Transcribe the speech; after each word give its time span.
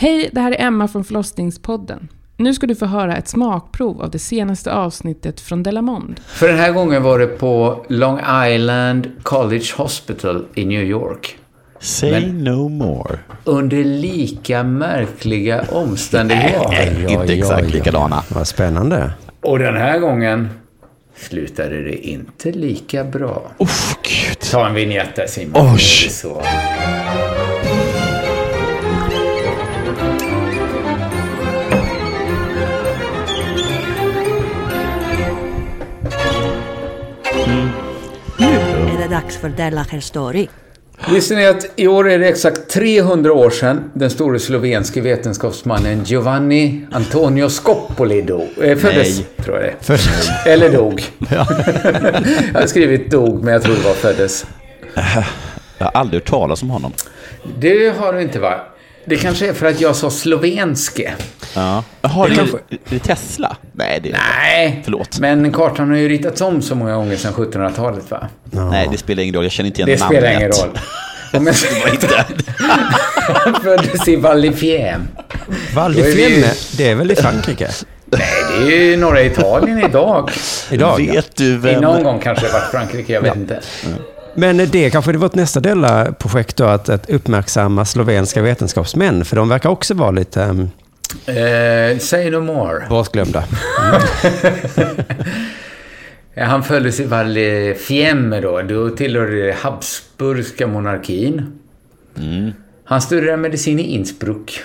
Hej, 0.00 0.30
det 0.32 0.40
här 0.40 0.52
är 0.52 0.66
Emma 0.66 0.88
från 0.88 1.04
förlossningspodden. 1.04 2.08
Nu 2.36 2.54
ska 2.54 2.66
du 2.66 2.74
få 2.74 2.86
höra 2.86 3.16
ett 3.16 3.28
smakprov 3.28 4.02
av 4.02 4.10
det 4.10 4.18
senaste 4.18 4.72
avsnittet 4.72 5.40
från 5.40 5.62
Delamond. 5.62 6.20
För 6.26 6.48
den 6.48 6.58
här 6.58 6.72
gången 6.72 7.02
var 7.02 7.18
det 7.18 7.26
på 7.26 7.84
Long 7.88 8.20
Island 8.46 9.10
College 9.22 9.64
Hospital 9.76 10.46
i 10.54 10.64
New 10.64 10.82
York. 10.82 11.36
Say 11.80 12.10
Men- 12.10 12.44
no 12.44 12.68
more. 12.68 13.18
Under 13.44 13.84
lika 13.84 14.62
märkliga 14.62 15.64
omständigheter. 15.72 17.10
Inte 17.10 17.34
exakt 17.34 17.70
likadana. 17.70 18.22
Vad 18.28 18.46
spännande. 18.46 19.12
Och 19.40 19.58
den 19.58 19.76
här 19.76 19.98
gången 19.98 20.48
slutade 21.16 21.82
det 21.82 21.96
inte 21.96 22.52
lika 22.52 23.04
bra. 23.04 23.42
Uff, 23.58 23.96
gud. 24.02 24.38
Ta 24.50 24.66
en 24.66 24.74
vignett 24.74 25.16
där 25.16 25.26
Simon. 25.26 25.62
Oj. 25.74 25.78
Nu 26.24 27.39
dags 39.10 39.36
för 39.36 39.48
Della 39.48 39.86
Story. 40.00 40.48
Visste 41.08 41.34
ni 41.34 41.46
att 41.46 41.66
i 41.76 41.86
år 41.86 42.10
är 42.10 42.18
det 42.18 42.28
exakt 42.28 42.68
300 42.68 43.32
år 43.32 43.50
sedan 43.50 43.90
den 43.94 44.10
store 44.10 44.38
slovenske 44.38 45.00
vetenskapsmannen 45.00 46.04
Giovanni 46.04 46.86
Antonio 46.92 47.48
Scopoli 47.48 48.22
dog, 48.22 48.48
eh, 48.62 48.76
föddes, 48.76 49.18
Nej. 49.18 49.26
tror 49.44 49.56
jag 49.60 49.74
det 49.86 49.92
är. 49.92 50.52
Eller 50.52 50.72
dog. 50.72 51.02
jag 52.54 52.60
har 52.60 52.66
skrivit 52.66 53.10
dog, 53.10 53.44
men 53.44 53.52
jag 53.52 53.62
tror 53.62 53.74
det 53.74 53.84
var 53.84 53.94
föddes. 53.94 54.46
Jag 55.78 55.86
har 55.86 55.92
aldrig 56.00 56.20
hört 56.22 56.30
talas 56.30 56.62
om 56.62 56.70
honom. 56.70 56.92
Det 57.58 57.96
har 57.98 58.12
du 58.12 58.22
inte 58.22 58.38
va? 58.38 58.60
Det 59.04 59.16
kanske 59.16 59.48
är 59.48 59.52
för 59.52 59.66
att 59.66 59.80
jag 59.80 59.96
sa 59.96 60.10
slovenske. 60.10 61.12
Ja. 61.54 61.84
Jaha, 62.02 62.24
Det 62.24 62.30
det 62.30 62.36
kanske- 62.36 62.56
är 62.70 62.78
det 62.90 62.98
Tesla? 62.98 63.56
Nej, 63.72 64.00
det 64.02 64.08
är 64.08 64.12
det 64.12 64.18
Nej, 64.42 64.80
Förlåt. 64.84 65.18
men 65.18 65.52
kartan 65.52 65.90
har 65.90 65.96
ju 65.96 66.08
ritats 66.08 66.40
om 66.40 66.62
så 66.62 66.74
många 66.74 66.94
gånger 66.94 67.16
sedan 67.16 67.32
1700-talet 67.32 68.10
va? 68.10 68.28
inte. 68.44 68.64
Nej, 68.64 68.88
det 68.92 68.98
spelar 68.98 69.22
ingen 69.22 69.34
roll. 69.34 69.44
Jag 69.44 69.52
känner 69.52 69.66
inte 69.66 69.80
igen 69.82 69.88
Det 69.98 70.00
namnet. 70.04 70.20
spelar 70.20 70.36
ingen 70.38 70.50
roll. 70.52 70.78
Om 71.32 71.46
jag 71.52 71.54
Han 73.34 73.54
föddes 73.62 74.08
i 74.08 74.16
Val 74.16 74.42
di 74.42 74.52
Fiemme. 74.52 75.04
Val 75.74 75.92
det 75.94 76.00
är 76.90 76.94
väl 76.94 77.10
i 77.10 77.16
Frankrike? 77.16 77.68
Nej, 78.06 78.20
det 78.66 78.72
är 78.72 78.80
ju 78.84 78.96
norra 78.96 79.22
Italien 79.22 79.78
idag. 79.84 80.30
Idag. 80.70 81.00
ja. 81.00 81.12
Vet 81.12 81.36
du 81.36 81.56
vem... 81.58 81.80
Någon 81.80 82.02
gång 82.04 82.20
kanske 82.20 82.46
det 82.46 82.52
varit 82.52 82.70
Frankrike, 82.70 83.12
jag 83.12 83.20
vet 83.22 83.36
inte. 83.36 83.60
Men 84.34 84.56
det 84.70 84.90
kanske 84.90 85.10
är 85.10 85.14
vårt 85.14 85.34
nästa 85.34 85.60
Della-projekt 85.60 86.56
då, 86.56 86.64
att, 86.64 86.88
att 86.88 87.10
uppmärksamma 87.10 87.84
slovenska 87.84 88.42
vetenskapsmän, 88.42 89.24
för 89.24 89.36
de 89.36 89.48
verkar 89.48 89.68
också 89.70 89.94
vara 89.94 90.10
lite 90.10 90.40
um, 90.42 90.70
Eh, 91.26 91.98
say 91.98 92.30
no 92.30 92.40
more. 92.40 92.86
bortglömda. 92.88 93.44
Han 96.36 96.62
föddes 96.62 97.00
i 97.00 97.74
Fiemme 97.78 98.40
då. 98.40 98.62
Då 98.62 98.90
tillhörde 98.90 99.46
det 99.46 99.52
Habsburgska 99.52 100.66
monarkin. 100.66 101.58
Han 102.84 103.00
studerade 103.00 103.36
medicin 103.36 103.78
i 103.78 103.82
Innsbruck. 103.82 104.62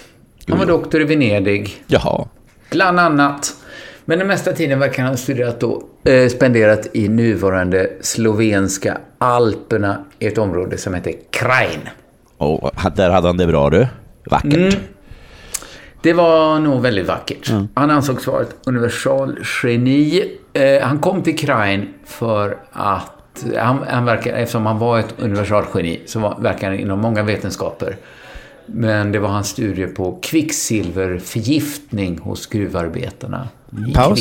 Han 0.48 0.58
var 0.58 0.66
doktor 0.66 1.02
i 1.02 1.04
Venedig. 1.04 1.84
Jaha. 1.88 2.28
Bland 2.72 3.00
annat. 3.00 3.54
Men 4.06 4.20
den 4.20 4.28
mesta 4.28 4.54
tiden 4.54 4.80
verkar 4.80 5.04
han 5.04 5.12
ha 5.12 5.18
studerat 5.18 5.60
då, 5.60 5.84
eh, 6.06 6.30
spenderat 6.30 6.88
i 6.94 7.08
nuvarande 7.08 7.90
slovenska 8.02 8.98
Alperna 9.18 10.06
i 10.20 10.28
ett 10.28 10.38
område 10.38 10.78
som 10.78 10.94
heter 10.94 11.14
Krain. 11.32 11.80
Och 12.38 12.72
där 12.96 13.10
hade 13.10 13.28
han 13.28 13.38
det 13.38 13.48
bra 13.48 13.70
du. 13.70 13.88
Vackert. 14.26 14.54
Mm. 14.54 14.74
Det 16.06 16.14
var 16.14 16.60
nog 16.60 16.82
väldigt 16.82 17.08
vackert. 17.08 17.50
Han 17.74 17.92
ansågs 17.92 18.28
vara 18.28 18.42
ett 18.42 18.56
universalgeni. 18.66 20.24
Eh, 20.54 20.82
han 20.82 21.00
kom 21.00 21.22
till 21.24 21.38
Krain 21.38 21.88
för 22.06 22.58
att, 22.72 23.46
han, 23.58 23.80
han 23.90 24.06
verkar, 24.06 24.34
eftersom 24.34 24.66
han 24.66 24.78
var 24.80 25.00
ett 25.00 25.16
universalgeni, 25.18 26.02
så 26.06 26.20
var, 26.20 26.38
verkar 26.40 26.70
han 26.70 26.80
inom 26.80 27.00
många 27.00 27.24
vetenskaper. 27.24 27.98
Men 28.66 29.12
det 29.12 29.20
var 29.20 29.30
hans 29.30 29.48
studie 29.50 29.88
på 29.88 30.20
kvicksilverförgiftning 30.22 32.20
hos 32.20 32.46
gruvarbetarna. 32.48 33.48
I 33.90 33.94
Paus. 33.94 34.20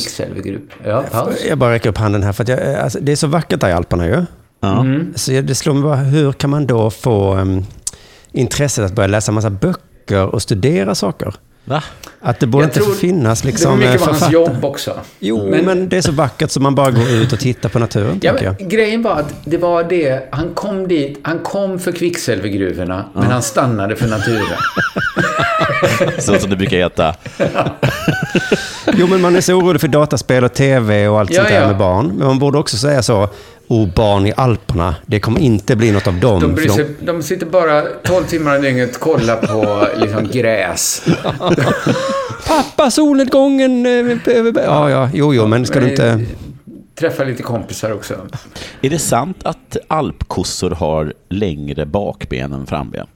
Ja, 0.84 1.04
paus. 1.12 1.44
Jag 1.48 1.58
bara 1.58 1.72
räcker 1.72 1.88
upp 1.88 1.98
handen 1.98 2.22
här, 2.22 2.32
för 2.32 2.42
att 2.42 2.48
jag, 2.48 2.74
alltså, 2.74 2.98
det 3.02 3.12
är 3.12 3.16
så 3.16 3.26
vackert 3.26 3.60
där 3.60 3.68
i 3.68 3.72
Alperna 3.72 4.06
ju. 4.06 4.22
Så 5.14 5.32
jag- 5.32 5.44
det 5.44 5.54
slår 5.54 5.74
mig 5.74 5.82
bara, 5.82 5.96
hur 5.96 6.32
kan 6.32 6.50
man 6.50 6.66
då 6.66 6.90
få 6.90 7.34
um, 7.36 7.64
intresset 8.32 8.84
att 8.84 8.92
börja 8.92 9.06
läsa 9.06 9.32
massa 9.32 9.50
böcker 9.50 10.26
och 10.34 10.42
studera 10.42 10.94
saker? 10.94 11.34
Va? 11.64 11.82
Att 12.20 12.41
det 12.41 12.47
borde 12.47 12.64
Jag 12.64 12.69
inte 12.69 12.80
tror 12.80 12.94
finnas 12.94 13.44
liksom 13.44 13.80
det 13.80 13.86
mycket 13.86 14.00
var 14.00 14.06
hans 14.14 14.32
jobb 14.32 14.64
också. 14.64 15.00
Jo, 15.19 15.47
men, 15.64 15.88
det 15.88 15.97
är 15.97 16.00
så 16.02 16.12
vackert 16.12 16.50
så 16.50 16.60
man 16.60 16.75
bara 16.75 16.91
går 16.91 17.08
ut 17.10 17.32
och 17.32 17.38
tittar 17.38 17.69
på 17.69 17.78
naturen, 17.78 18.20
Ja, 18.22 18.34
jag. 18.42 18.56
men, 18.60 18.69
grejen 18.69 19.02
var 19.02 19.12
att 19.12 19.34
det 19.44 19.56
var 19.56 19.84
det, 19.84 20.28
han 20.30 20.54
kom 20.54 20.88
dit, 20.88 21.19
han 21.22 21.38
kom 21.38 21.78
för 21.78 21.92
kvicksilvergruvorna, 21.92 23.04
men 23.14 23.25
han 23.30 23.42
stannade 23.42 23.97
för 23.97 24.06
naturen. 24.08 24.58
Så 26.19 26.38
som 26.38 26.50
det 26.50 26.56
brukar 26.56 26.76
heta. 26.76 27.14
Jo, 28.96 29.06
men 29.06 29.20
man 29.20 29.36
är 29.36 29.41
så 29.41 29.54
orolig 29.54 29.81
för 29.81 29.88
dataspel 29.88 30.44
och 30.44 30.54
tv 30.54 31.08
och 31.08 31.20
allt 31.20 31.31
Ja, 31.31 31.36
sånt 31.36 31.48
där 31.48 31.60
ja. 31.60 31.66
med 31.66 31.76
barn. 31.76 32.06
Men 32.06 32.26
man 32.26 32.38
borde 32.38 32.58
också 32.58 32.76
säga 32.76 33.02
så, 33.02 33.28
oh, 33.69 33.88
barn 33.94 34.26
i 34.26 34.32
Alperna, 34.36 34.94
det 35.06 35.20
kommer 35.20 35.41
inte 35.41 35.76
bli 35.76 35.92
något 35.92 36.06
av 36.06 36.14
dem. 36.20 36.41
De, 36.41 36.54
bryr 36.54 36.69
sig, 36.69 36.86
de 37.00 37.22
sitter 37.22 37.47
bara 37.47 37.82
12 37.82 38.25
timmar 38.25 38.56
om 38.56 38.62
dygnet 38.62 38.94
och 38.94 39.00
kollar 39.00 39.36
på 39.36 39.88
liksom, 40.00 40.28
gräs. 40.32 41.02
Pappa, 42.48 42.91
solnedgången! 42.91 43.86
eh, 43.86 43.92
eh, 43.92 44.44
Ja, 44.64 44.91
ja, 44.91 45.10
jo, 45.14 45.34
jo, 45.34 45.47
men 45.47 45.66
ska 45.66 45.80
du 45.80 45.91
inte... 45.91 46.20
Träffa 46.94 47.25
lite 47.25 47.42
kompisar 47.42 47.92
också. 47.92 48.14
Är 48.82 48.91
det 48.91 48.98
sant 48.98 49.36
att 49.42 49.76
alpkossor 49.88 50.70
har 50.70 51.12
längre 51.28 51.86
bakben 51.86 52.52
än 52.52 52.66
framben? 52.66 53.06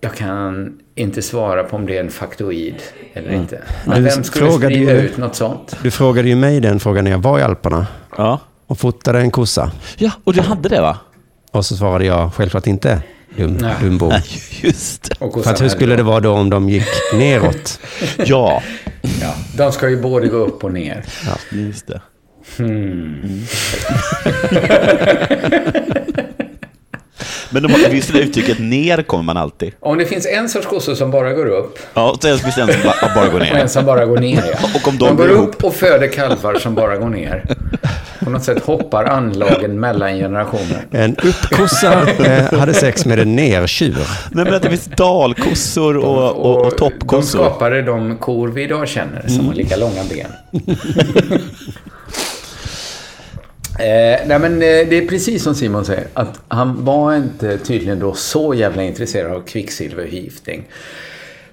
Jag 0.00 0.14
kan 0.14 0.78
inte 0.94 1.22
svara 1.22 1.64
på 1.64 1.76
om 1.76 1.86
det 1.86 1.96
är 1.96 2.00
en 2.00 2.10
faktoid 2.10 2.74
eller 3.14 3.28
Mm. 3.28 3.40
inte. 3.40 3.62
Men 3.86 4.02
Du 4.02 4.08
vem 4.10 4.24
skulle 4.24 4.52
sprida 4.52 4.92
ju- 4.92 5.00
ut 5.00 5.16
något 5.16 5.34
sånt? 5.34 5.76
Du 5.82 5.90
frågade 5.90 6.28
ju 6.28 6.36
mig 6.36 6.60
den 6.60 6.80
frågan 6.80 7.04
när 7.04 7.10
jag 7.10 7.18
var 7.18 7.38
i 7.38 7.42
Alperna 7.42 7.86
Ja. 8.16 8.40
Och 8.66 8.78
fotade 8.78 9.20
en 9.20 9.30
kossa. 9.30 9.70
Ja, 9.98 10.10
och 10.24 10.32
du 10.34 10.40
hade 10.40 10.68
det 10.68 10.80
va? 10.80 10.98
Och 11.50 11.66
så 11.66 11.76
svarade 11.76 12.04
jag 12.04 12.34
självklart 12.34 12.66
inte, 12.66 13.02
dum, 13.36 13.56
Nej. 13.60 13.74
dumbo. 13.80 14.12
Just 14.62 15.02
det. 15.20 15.42
För 15.42 15.50
att 15.50 15.62
hur 15.62 15.68
skulle 15.68 15.96
det 15.96 16.02
vara 16.02 16.20
då 16.20 16.32
om 16.32 16.50
de 16.50 16.68
gick 16.68 16.88
neråt? 17.14 17.80
Ja, 18.18 18.62
Ja, 19.20 19.34
de 19.56 19.72
ska 19.72 19.88
ju 19.88 20.02
både 20.02 20.28
gå 20.28 20.36
upp 20.36 20.64
och 20.64 20.72
ner. 20.72 21.04
just 21.50 21.86
det. 21.86 22.00
Men 27.50 27.62
de 27.62 27.72
har, 27.72 27.90
visst 27.90 28.12
det 28.12 28.18
uttrycket 28.20 28.58
ner 28.58 29.02
kommer 29.02 29.24
man 29.24 29.36
alltid. 29.36 29.72
Om 29.80 29.98
det 29.98 30.06
finns 30.06 30.26
en 30.26 30.48
sorts 30.48 30.66
kossor 30.66 30.94
som 30.94 31.10
bara 31.10 31.32
går 31.32 31.46
upp 31.46 31.78
Ja, 31.94 32.16
sen 32.22 32.38
finns 32.38 32.54
det 32.54 32.62
en 32.62 32.68
som 32.72 32.82
bara, 32.84 33.14
bara 33.14 33.28
går 33.28 33.40
och 33.40 33.46
en 33.46 33.56
ner. 33.56 33.66
som 33.66 33.84
bara 33.84 34.04
går 34.06 34.18
ner. 34.18 34.44
Ja. 34.52 34.68
Och 34.82 34.88
om 34.88 34.98
de 34.98 35.06
de 35.08 35.16
går 35.16 35.28
upp 35.28 35.64
och 35.64 35.74
föder 35.74 36.08
kalvar 36.12 36.54
som 36.54 36.74
bara 36.74 36.96
går 36.96 37.08
ner. 37.08 37.44
På 38.24 38.30
något 38.30 38.44
sätt 38.44 38.62
hoppar 38.64 39.04
anlagen 39.04 39.80
mellan 39.80 40.14
generationer. 40.16 40.86
En 40.90 41.16
uppkossa 41.16 42.08
eh, 42.24 42.58
hhade 42.58 42.74
sex 42.74 43.06
med 43.06 43.18
en 43.18 43.36
nertjur. 43.36 43.96
Nej, 44.32 44.44
men 44.44 44.54
att 44.54 44.62
det 44.62 44.68
finns 44.68 44.84
dalkossor 44.96 45.96
och, 45.96 46.32
och, 46.36 46.56
och 46.64 46.70
De 46.70 46.76
toppkossor. 46.76 47.38
skapade 47.38 47.82
de 47.82 48.16
kor 48.16 48.48
vi 48.48 48.62
idag 48.62 48.88
känner, 48.88 49.28
som 49.28 49.46
har 49.46 49.54
lika 49.54 49.76
långa 49.76 50.02
ben. 50.10 50.30
Eh, 53.78 54.26
nej 54.26 54.38
men 54.38 54.52
eh, 54.52 54.58
det 54.58 54.96
är 54.96 55.06
precis 55.06 55.42
som 55.42 55.54
Simon 55.54 55.84
säger, 55.84 56.06
att 56.14 56.40
han 56.48 56.84
var 56.84 57.16
inte 57.16 57.58
tydligen 57.58 57.98
då 57.98 58.14
så 58.14 58.54
jävla 58.54 58.82
intresserad 58.82 59.32
av 59.32 59.40
kvicksilverförgiftning. 59.42 60.64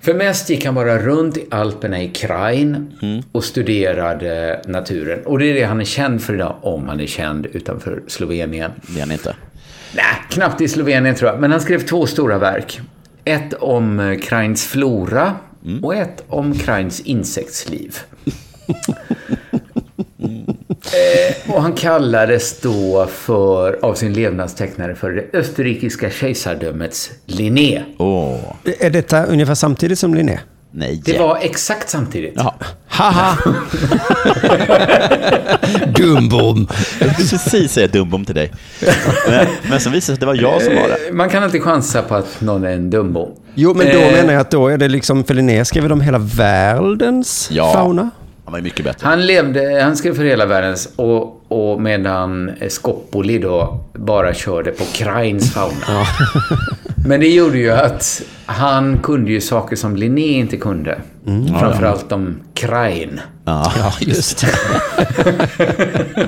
För 0.02 0.14
mest 0.14 0.50
gick 0.50 0.66
han 0.66 0.76
bara 0.76 1.00
runt 1.00 1.38
i 1.38 1.46
Alperna 1.52 2.02
i 2.02 2.08
Krain 2.08 2.94
och 3.32 3.44
studerade 3.44 4.62
naturen. 4.66 5.20
Och 5.26 5.40
det 5.40 5.46
är 5.46 5.54
det 5.54 5.64
han 5.64 5.82
är 5.82 5.86
känd 5.86 6.22
för 6.22 6.34
idag, 6.34 6.56
om 6.62 6.90
han 6.90 7.00
är 7.00 7.08
känd 7.08 7.46
utanför 7.46 8.02
Slovenien. 8.08 8.72
Det 8.88 9.00
är 9.00 9.00
han 9.00 9.12
inte. 9.12 9.36
Nej, 9.96 10.06
knappt 10.30 10.62
i 10.62 10.68
Slovenien 10.68 11.16
tror 11.16 11.32
jag. 11.32 11.40
Men 11.40 11.52
han 11.52 11.62
skrev 11.62 11.80
två 11.80 12.06
stora 12.06 12.38
verk. 12.38 12.82
Ett 13.26 13.54
om 13.54 14.00
eh, 14.00 14.20
Krains 14.20 14.68
flora 14.68 15.36
och 15.82 15.96
ett 15.96 16.24
om 16.28 16.54
Krains 16.54 17.00
insektsliv. 17.00 17.98
eh, 20.94 21.54
och 21.56 21.62
han 21.62 21.74
kallades 21.74 22.60
då 22.62 23.08
för, 23.12 23.80
av 23.86 23.94
sin 23.96 24.14
levnadstecknare 24.14 24.96
för 24.96 25.12
det 25.12 25.38
österrikiska 25.40 26.10
kejsardömets 26.10 27.12
Linné. 27.26 27.84
Åh, 27.98 28.38
Är 28.80 28.90
detta 28.90 29.26
ungefär 29.26 29.56
samtidigt 29.56 30.00
som 30.00 30.14
Linné? 30.14 30.40
nej. 30.76 31.02
Det 31.06 31.18
var 31.20 31.38
exakt 31.42 31.90
samtidigt. 31.90 32.34
Jaha. 32.36 32.54
Haha! 32.88 33.38
Dumbom! 35.96 36.68
Jag 37.00 37.16
precis 37.18 37.72
säga 37.72 37.88
dumbom 37.88 38.26
till 38.26 38.36
dig. 38.36 38.52
Men, 39.30 39.48
men 39.70 39.80
så 39.80 39.90
visade 39.90 39.98
det 39.98 40.02
sig 40.02 40.14
att 40.14 40.20
det 40.20 40.26
var 40.26 40.36
jag 40.36 40.62
som 40.62 40.76
var 40.76 40.88
det. 40.88 41.08
Eh, 41.08 41.14
Man 41.14 41.30
kan 41.30 41.44
alltid 41.44 41.64
chansa 41.64 42.02
på 42.02 42.16
att 42.16 42.42
någon 42.42 42.64
är 42.64 42.70
en 42.72 42.90
dumbo. 42.90 43.32
Jo, 43.56 43.74
men 43.74 43.86
då 43.88 44.00
Eh, 44.00 44.12
menar 44.12 44.34
jag 44.34 44.42
att 44.42 44.52
då 44.52 44.68
är 44.68 44.78
det 44.78 44.88
liksom, 44.88 45.24
för 45.24 45.34
Linné 45.34 45.66
skriver 45.66 45.90
de 45.90 46.02
hela 46.02 46.18
världens 46.18 47.50
Ja. 47.52 47.74
fauna. 47.74 48.10
Han 48.54 48.60
var 48.60 48.60
ju 48.60 48.64
mycket 48.64 48.86
bättre. 48.86 49.08
Han 49.08 49.26
levde, 49.26 49.82
han 49.84 49.98
skrev 49.98 50.16
för 50.16 50.24
hela 50.24 50.46
världens 50.46 50.90
och, 50.96 51.42
och 51.48 51.82
medan 51.82 52.52
Skoppoli 52.70 53.38
då 53.40 53.80
bara 53.94 54.34
körde 54.34 54.72
på 54.72 54.84
Krains 54.94 55.54
fauna. 55.54 56.06
Men 57.08 57.20
det 57.20 57.28
gjorde 57.28 57.58
ju 57.58 57.72
att 57.72 58.22
han 58.46 58.98
kunde 59.04 59.32
ju 59.32 59.42
saker 59.42 59.76
som 59.76 59.96
Linné 59.96 60.22
inte 60.28 60.58
kunde. 60.58 60.98
Framförallt 61.60 62.12
om 62.12 62.36
Krain. 62.54 63.20
Ja. 63.46 63.74
Ja, 63.80 63.94
just 64.00 64.42
det. 64.42 64.48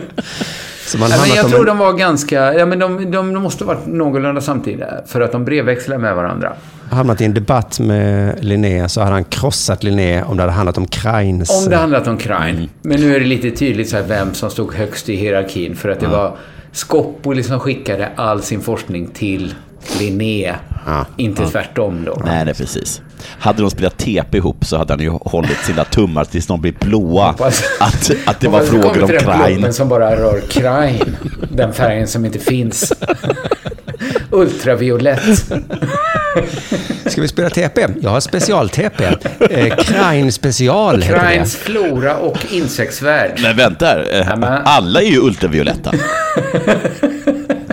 Så 0.86 0.98
man 0.98 1.10
Ja, 1.10 1.18
men 1.18 1.20
hamnat 1.20 1.36
jag 1.36 1.48
tror 1.50 1.60
en- 1.60 1.66
de 1.66 1.78
var 1.78 1.94
ganska, 1.94 2.54
ja 2.54 2.66
men 2.66 2.80
de, 2.80 3.12
de, 3.12 3.34
de 3.34 3.44
måste 3.44 3.64
ha 3.64 3.74
varit 3.74 3.86
någorlunda 3.86 4.42
samtida. 4.42 4.88
För 5.08 5.22
att 5.22 5.32
de 5.32 5.46
brevväxlade 5.46 6.02
med 6.02 6.16
varandra. 6.16 6.54
Hamnat 6.92 7.22
i 7.22 7.26
en 7.26 7.34
debatt 7.34 7.80
med 7.80 8.44
Linné 8.46 8.90
så 8.90 9.02
hade 9.02 9.12
han 9.14 9.24
krossat 9.24 9.84
Linné 9.84 10.24
om 10.24 10.38
det 10.38 10.44
hade 10.44 10.54
handlat 10.54 10.78
om 10.78 10.88
Krains... 10.88 11.64
Om 11.66 11.70
det 11.70 11.76
handlat 11.78 12.08
om 12.08 12.18
Krain. 12.18 12.70
Men 12.82 13.00
nu 13.02 13.16
är 13.16 13.20
det 13.20 13.26
lite 13.26 13.52
tydligt 13.52 13.90
så 13.90 14.02
vem 14.02 14.34
som 14.34 14.50
stod 14.50 14.74
högst 14.74 15.10
i 15.10 15.16
hierarkin. 15.16 15.76
För 15.76 15.90
att 15.90 16.00
det 16.00 16.08
var 16.08 16.36
Skoppoli 16.72 17.44
som 17.44 17.60
skickade 17.60 18.10
all 18.16 18.42
sin 18.42 18.62
forskning 18.62 19.08
till 19.08 19.54
Linné. 20.00 20.54
Inte 21.18 21.48
tvärtom 21.48 22.04
då. 22.06 22.22
Nej, 22.26 22.46
nej, 22.46 22.54
precis. 22.54 23.02
Hade 23.40 23.62
de 23.62 23.70
spelat 23.72 23.98
TP 23.98 24.38
ihop 24.38 24.66
så 24.66 24.78
hade 24.78 24.94
han 24.94 25.00
ju 25.00 25.10
hållit 25.10 25.58
sina 25.58 25.84
tummar 25.84 26.26
tills 26.26 26.48
de 26.48 26.62
blev 26.62 26.74
blåa. 26.80 27.28
Hoppas- 27.32 27.64
Att, 27.80 28.12
att 28.26 28.40
det 28.40 28.48
var 28.48 28.62
frågor 28.62 29.04
om 29.04 29.10
plomben 29.20 29.74
som 29.74 29.90
bara 29.90 30.16
rör 30.16 30.40
Krain. 30.50 31.16
Den 31.52 31.74
färgen 31.74 32.08
som 32.08 32.26
inte 32.26 32.40
finns. 32.40 32.94
Ultraviolett. 34.36 35.24
Ska 37.06 37.22
vi 37.22 37.28
spela 37.28 37.50
TP? 37.50 37.88
Jag 38.02 38.10
har 38.10 38.20
special-TP. 38.20 39.04
Eh, 39.50 39.76
Krain 39.76 40.32
special 40.32 41.02
heter 41.02 41.20
Krains 41.20 41.54
det. 41.56 41.60
flora 41.60 42.16
och 42.18 42.46
insektsvärld. 42.52 43.40
Men 43.42 43.56
vänta 43.58 44.04
eh, 44.20 44.28
Alla 44.66 45.02
är 45.02 45.06
ju 45.06 45.20
ultravioletta. 45.20 45.92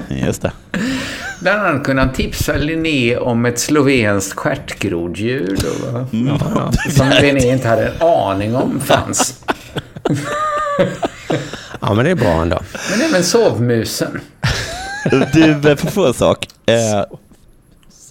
Just 0.09 0.43
det. 0.43 0.53
Bland 1.41 1.61
annat 1.67 1.85
kunde 1.85 2.03
han 2.03 2.13
tipsa 2.13 2.53
Linné 2.57 3.17
om 3.17 3.47
ett 3.47 3.59
slovenskt 3.59 4.39
stjärtgroddjur. 4.39 5.59
Mm. 6.13 6.39
Som 6.91 7.11
Linné 7.21 7.53
inte 7.53 7.69
hade 7.69 7.87
en 7.87 8.03
aning 8.03 8.57
om 8.57 8.81
fanns. 8.81 9.35
Ja, 11.81 11.95
men 11.95 12.05
det 12.05 12.11
är 12.11 12.15
bra 12.15 12.43
ändå. 12.43 12.59
Men 12.91 13.01
även 13.01 13.25
sovmusen. 13.25 14.21
Du, 15.33 15.71
eh, 15.71 15.77
får 15.77 15.89
få 15.91 16.07
en 16.07 16.15
sak. 16.15 16.49
Eh, 16.67 17.05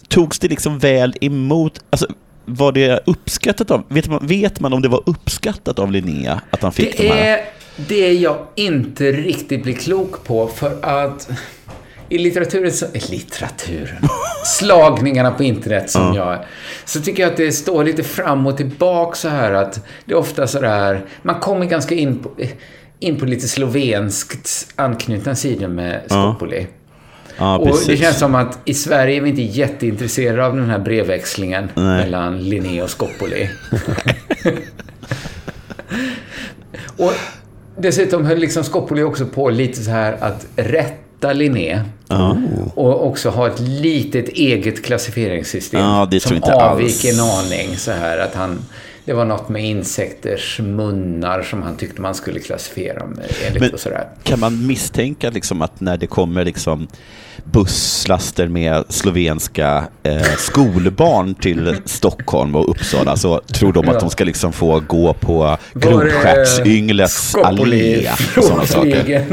togs 0.07 0.39
det 0.39 0.47
liksom 0.47 0.79
väl 0.79 1.13
emot? 1.21 1.79
Alltså, 1.89 2.07
var 2.45 2.71
det 2.71 2.99
uppskattat 3.05 3.71
av... 3.71 3.83
Vet 3.87 4.07
man, 4.07 4.27
vet 4.27 4.59
man 4.59 4.73
om 4.73 4.81
det 4.81 4.87
var 4.87 5.03
uppskattat 5.05 5.79
av 5.79 5.91
Linnea 5.91 6.41
att 6.51 6.61
han 6.61 6.71
fick 6.71 6.97
de 6.97 7.07
Det 7.07 7.13
här? 7.13 7.37
är 7.37 7.45
det 7.75 8.13
jag 8.13 8.37
inte 8.55 9.11
riktigt 9.11 9.63
blir 9.63 9.73
klok 9.73 10.23
på 10.23 10.47
för 10.47 10.85
att 10.85 11.29
i 12.09 12.17
litteraturen, 12.17 12.71
så- 12.71 12.85
litteraturen, 13.09 14.07
slagningarna 14.45 15.31
på 15.31 15.43
internet 15.43 15.89
som 15.89 16.13
jag 16.15 16.39
så 16.85 17.01
tycker 17.01 17.23
jag 17.23 17.31
att 17.31 17.37
det 17.37 17.51
står 17.51 17.83
lite 17.83 18.03
fram 18.03 18.47
och 18.47 18.57
tillbaka 18.57 19.15
så 19.15 19.29
här 19.29 19.53
att 19.53 19.85
det 20.05 20.13
är 20.13 20.17
ofta 20.17 20.47
så 20.47 20.61
där, 20.61 21.05
man 21.21 21.39
kommer 21.39 21.65
ganska 21.65 21.95
in 21.95 22.19
på, 22.19 22.29
in 22.99 23.19
på 23.19 23.25
lite 23.25 23.47
slovenskt 23.47 24.67
anknutna 24.75 25.35
sidor 25.35 25.67
med 25.67 26.01
Skopoli. 26.07 26.67
Ja, 27.37 27.57
Och 27.57 27.77
det 27.87 27.97
känns 27.97 28.19
som 28.19 28.35
att 28.35 28.59
i 28.65 28.73
Sverige 28.73 29.17
är 29.17 29.21
vi 29.21 29.29
inte 29.29 29.41
jätteintresserade 29.41 30.45
av 30.45 30.55
den 30.55 30.69
här 30.69 30.79
brevväxlingen 30.79 31.69
Nej. 31.75 32.03
mellan 32.03 32.49
Linné 32.49 32.81
och 32.81 32.89
Skopoli. 32.89 33.49
och 36.97 37.13
dessutom 37.77 38.25
höll 38.25 38.37
liksom 38.37 38.63
Skopoli 38.63 39.03
också 39.03 39.25
på 39.25 39.49
lite 39.49 39.83
så 39.83 39.91
här 39.91 40.17
att 40.21 40.45
rätta 40.55 41.33
Linné. 41.33 41.83
Och 42.73 43.07
också 43.07 43.29
ha 43.29 43.47
ett 43.47 43.59
litet 43.59 44.29
eget 44.29 44.85
klassificeringssystem. 44.85 45.79
Tror 45.79 46.19
som 46.19 46.31
jag 46.31 46.37
inte 46.37 46.53
avvik 46.53 47.05
alls. 47.05 47.05
en 47.05 47.19
aning 47.19 47.77
så 47.77 47.91
här 47.91 48.17
att 48.17 48.35
han... 48.35 48.59
Det 49.05 49.13
var 49.13 49.25
något 49.25 49.49
med 49.49 49.65
insekters 49.65 50.59
munnar 50.59 51.41
som 51.41 51.61
han 51.61 51.77
tyckte 51.77 52.01
man 52.01 52.15
skulle 52.15 52.39
klassifiera 52.39 52.99
dem 52.99 53.19
enligt 53.47 53.61
Men 53.61 53.73
och 53.73 53.79
sådär. 53.79 54.07
kan 54.23 54.39
man 54.39 54.67
misstänka 54.67 55.29
liksom 55.29 55.61
att 55.61 55.81
när 55.81 55.97
det 55.97 56.07
kommer 56.07 56.45
liksom 56.45 56.87
busslaster 57.43 58.47
med 58.47 58.83
slovenska 58.89 59.83
eh, 60.03 60.21
skolbarn 60.37 61.35
till 61.35 61.75
Stockholm 61.85 62.55
och 62.55 62.69
Uppsala 62.69 63.17
så 63.17 63.41
tror 63.53 63.73
de 63.73 63.89
att 63.89 63.99
de 63.99 64.09
ska 64.09 64.23
liksom 64.23 64.53
få 64.53 64.79
gå 64.79 65.13
på 65.13 65.57
grodstjärtsyngles 65.73 67.35
allé 67.35 68.09
och 68.37 68.43
sådana 68.43 68.65
saker. 68.65 69.25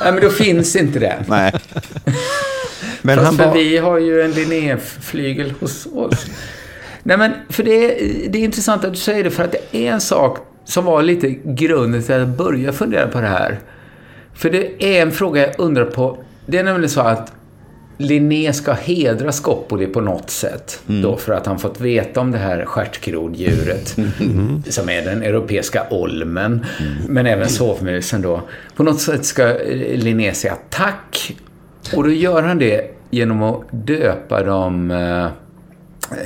Nej, 0.00 0.12
men 0.12 0.20
då 0.20 0.30
finns 0.30 0.76
inte 0.76 0.98
det. 0.98 1.24
Nej. 1.28 1.52
Men 3.02 3.18
Fast 3.18 3.26
han 3.26 3.36
för 3.36 3.58
vi 3.58 3.78
har 3.78 3.98
ju 3.98 4.22
en 4.22 4.30
Linnéflygel 4.32 5.52
hos 5.60 5.86
oss. 5.86 6.26
Nej, 7.06 7.16
men 7.18 7.32
för 7.48 7.62
det, 7.62 7.70
är- 7.74 8.28
det 8.28 8.38
är 8.38 8.44
intressant 8.44 8.84
att 8.84 8.92
du 8.92 8.98
säger 8.98 9.24
det, 9.24 9.30
för 9.30 9.44
att 9.44 9.52
det 9.52 9.76
är 9.86 9.92
en 9.92 10.00
sak 10.00 10.38
som 10.64 10.84
var 10.84 11.02
lite 11.02 11.30
grunden 11.44 12.02
till 12.02 12.14
att 12.14 12.18
jag 12.20 12.28
började 12.28 12.72
fundera 12.72 13.06
på 13.08 13.20
det 13.20 13.26
här. 13.26 13.58
För 14.34 14.50
det 14.50 14.84
är 14.96 15.02
en 15.02 15.12
fråga 15.12 15.40
jag 15.46 15.54
undrar 15.58 15.84
på. 15.84 16.18
Det 16.46 16.58
är 16.58 16.64
nämligen 16.64 16.90
så 16.90 17.00
att 17.00 17.32
Linné 17.98 18.52
ska 18.52 18.72
hedra 18.72 19.32
Skopoli 19.32 19.86
på 19.86 20.00
något 20.00 20.30
sätt. 20.30 20.82
Då 20.86 21.16
för 21.16 21.32
att 21.32 21.46
han 21.46 21.58
fått 21.58 21.80
veta 21.80 22.20
om 22.20 22.30
det 22.30 22.38
här 22.38 22.64
stjärtgroddjuret. 22.64 23.96
Som 24.68 24.88
är 24.88 25.02
den 25.04 25.22
europeiska 25.22 25.82
olmen. 25.90 26.64
Men 27.08 27.26
även 27.26 27.48
sovmusen 27.48 28.22
då. 28.22 28.40
På 28.76 28.82
något 28.82 29.00
sätt 29.00 29.24
ska 29.24 29.42
eh, 29.58 29.98
Linné 29.98 30.34
säga 30.34 30.56
tack. 30.70 31.36
Och 31.96 32.02
då 32.04 32.10
gör 32.10 32.42
han 32.42 32.58
det 32.58 32.90
genom 33.10 33.42
att 33.42 33.60
döpa 33.70 34.42
dem... 34.42 34.90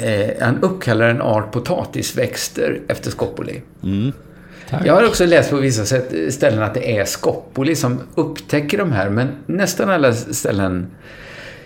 Eh, 0.02 0.30
han 0.40 0.58
uppkallar 0.62 1.08
en 1.08 1.22
art 1.22 1.52
potatisväxter 1.52 2.80
efter 2.88 3.10
Skopoli. 3.10 3.62
Jag 4.84 4.94
har 4.94 5.06
också 5.06 5.26
läst 5.26 5.50
på 5.50 5.56
vissa 5.56 5.84
sätt, 5.84 6.34
ställen 6.34 6.62
att 6.62 6.74
det 6.74 6.98
är 6.98 7.04
Skopoli 7.04 7.76
som 7.76 8.00
upptäcker 8.14 8.78
de 8.78 8.92
här, 8.92 9.10
men 9.10 9.28
nästan 9.46 9.90
alla 9.90 10.12
ställen 10.12 10.86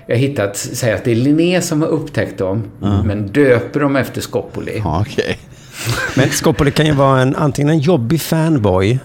jag 0.06 0.16
hittat 0.16 0.56
säger 0.56 0.94
att 0.94 1.04
det 1.04 1.10
är 1.10 1.14
Linné 1.14 1.60
som 1.60 1.82
har 1.82 1.88
upptäckt 1.88 2.38
dem, 2.38 2.62
men 3.04 3.26
döper 3.26 3.80
dem 3.80 3.96
efter 3.96 4.20
Skopoli. 4.20 4.78
Ja, 4.84 5.00
okej. 5.00 5.38
Men 6.16 6.30
Skopoli 6.30 6.70
kan 6.70 6.86
ju 6.86 6.92
vara 6.92 7.20
en, 7.20 7.36
antingen 7.36 7.68
en 7.68 7.78
jobbig 7.78 8.20
fanboy 8.20 8.98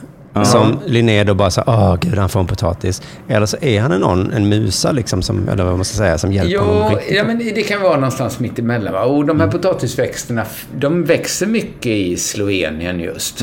som 0.46 0.79
Linné 0.86 1.24
då 1.24 1.34
bara 1.34 1.51
säger 1.51 1.70
åh 1.70 1.98
gud 2.01 2.17
han 2.17 2.29
får 2.29 2.39
en 2.39 2.48
potatis. 2.48 3.01
Eller 3.27 3.46
så 3.46 3.58
är 3.62 3.82
han 3.82 3.91
en, 3.91 4.01
någon, 4.01 4.34
en 4.34 4.50
musa 4.50 4.91
liksom, 4.91 5.22
som, 5.22 5.50
eller 5.50 5.63
vad 5.63 5.75
man 5.75 5.86
ska 5.86 5.98
säga, 5.98 6.17
som 6.17 6.34
hjälper 6.34 6.58
honom 6.58 6.91
Jo, 6.91 7.15
ja, 7.15 7.24
men 7.24 7.38
det 7.38 7.63
kan 7.63 7.82
vara 7.82 7.96
någonstans 7.96 8.39
mitt 8.39 8.60
emellan. 8.60 8.94
Va? 8.94 9.03
Och 9.03 9.25
de 9.25 9.39
här 9.39 9.48
potatisväxterna, 9.48 10.46
de 10.77 11.03
växer 11.03 11.48
mycket 11.48 11.91
i 11.91 12.17
Slovenien 12.17 13.00
just. 13.00 13.41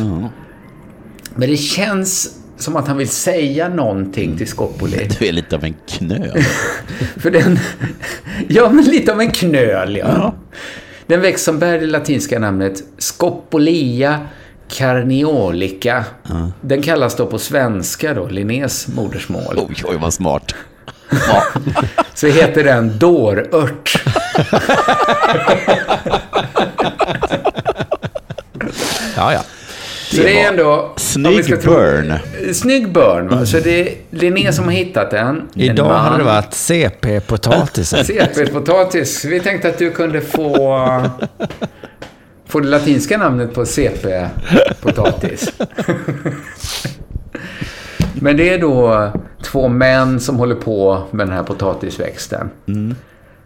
Men 1.34 1.50
det 1.50 1.56
känns 1.56 2.38
som 2.56 2.76
att 2.76 2.88
han 2.88 2.96
vill 2.96 3.08
säga 3.08 3.68
någonting 3.68 4.36
till 4.36 4.46
Scopoli. 4.46 5.08
Du 5.18 5.26
är 5.26 5.32
lite 5.32 5.56
av 5.56 5.64
en 5.64 5.74
knöl. 5.88 6.38
För 7.16 7.30
den... 7.30 7.58
Ja, 8.48 8.70
men 8.70 8.84
lite 8.84 9.12
av 9.12 9.20
en 9.20 9.30
knöl, 9.30 9.96
ja. 9.96 10.34
Den 11.06 11.20
växt 11.20 11.44
som 11.44 11.58
bär 11.58 11.78
det 11.78 11.86
latinska 11.86 12.38
namnet 12.38 12.82
Scopolia 12.98 14.20
carniolica. 14.68 16.04
Den 16.60 16.82
kallas 16.82 17.16
då 17.16 17.26
på 17.26 17.38
svenska 17.38 18.14
då, 18.14 18.26
Linnés 18.26 18.88
modersmål. 18.88 19.54
Oj, 19.68 19.76
oj, 19.84 19.96
vad 20.00 20.12
smart. 20.14 20.54
Så 22.14 22.26
heter 22.26 22.64
den 22.64 22.98
dårört. 22.98 24.02
Ja, 29.16 29.32
ja. 29.32 29.40
Så 30.10 30.16
det 30.22 30.40
är 30.42 30.48
ändå... 30.48 30.92
Snygg 30.96 31.46
tro- 31.46 31.74
burn. 31.74 32.14
Snygg 32.54 32.92
burn, 32.92 33.28
va? 33.28 33.46
Så 33.46 33.58
det 33.60 33.80
är 33.88 33.94
Linné 34.10 34.52
som 34.52 34.64
har 34.64 34.72
hittat 34.72 35.10
den. 35.10 35.36
En 35.54 35.60
Idag 35.60 35.88
man. 35.88 36.04
hade 36.04 36.18
det 36.18 36.24
varit 36.24 36.52
CP-potatisen. 36.54 38.04
CP-potatis. 38.04 39.24
Vi 39.24 39.40
tänkte 39.40 39.68
att 39.68 39.78
du 39.78 39.90
kunde 39.90 40.20
få... 40.20 41.02
Få 42.54 42.60
det 42.60 42.68
latinska 42.68 43.18
namnet 43.18 43.54
på 43.54 43.64
CP-potatis. 43.64 45.52
Men 48.14 48.36
det 48.36 48.48
är 48.48 48.58
då 48.58 49.10
två 49.42 49.68
män 49.68 50.20
som 50.20 50.36
håller 50.36 50.54
på 50.54 51.02
med 51.10 51.26
den 51.26 51.36
här 51.36 51.42
potatisväxten. 51.42 52.50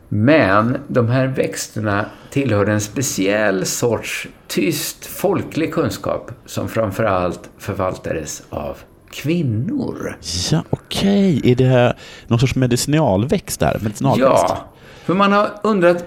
Men 0.09 0.77
de 0.89 1.09
här 1.09 1.27
växterna 1.27 2.05
tillhör 2.31 2.67
en 2.67 2.81
speciell 2.81 3.67
sorts 3.67 4.29
tyst 4.47 5.07
folklig 5.07 5.75
kunskap 5.75 6.31
som 6.47 6.69
framförallt 6.69 7.51
förvaltades 7.59 8.43
av 8.51 8.77
kvinnor. 9.11 10.17
Ja, 10.51 10.65
okej. 10.71 11.41
Är 11.45 11.55
det 11.55 11.97
någon 12.27 12.39
sorts 12.39 12.55
medicinalväxt 12.55 13.61
där? 13.61 13.79
Medicinalväxt? 13.83 14.45
Ja, 14.49 14.65
för 15.05 15.15
man 15.15 15.33
har 15.33 15.51
undrat... 15.63 16.05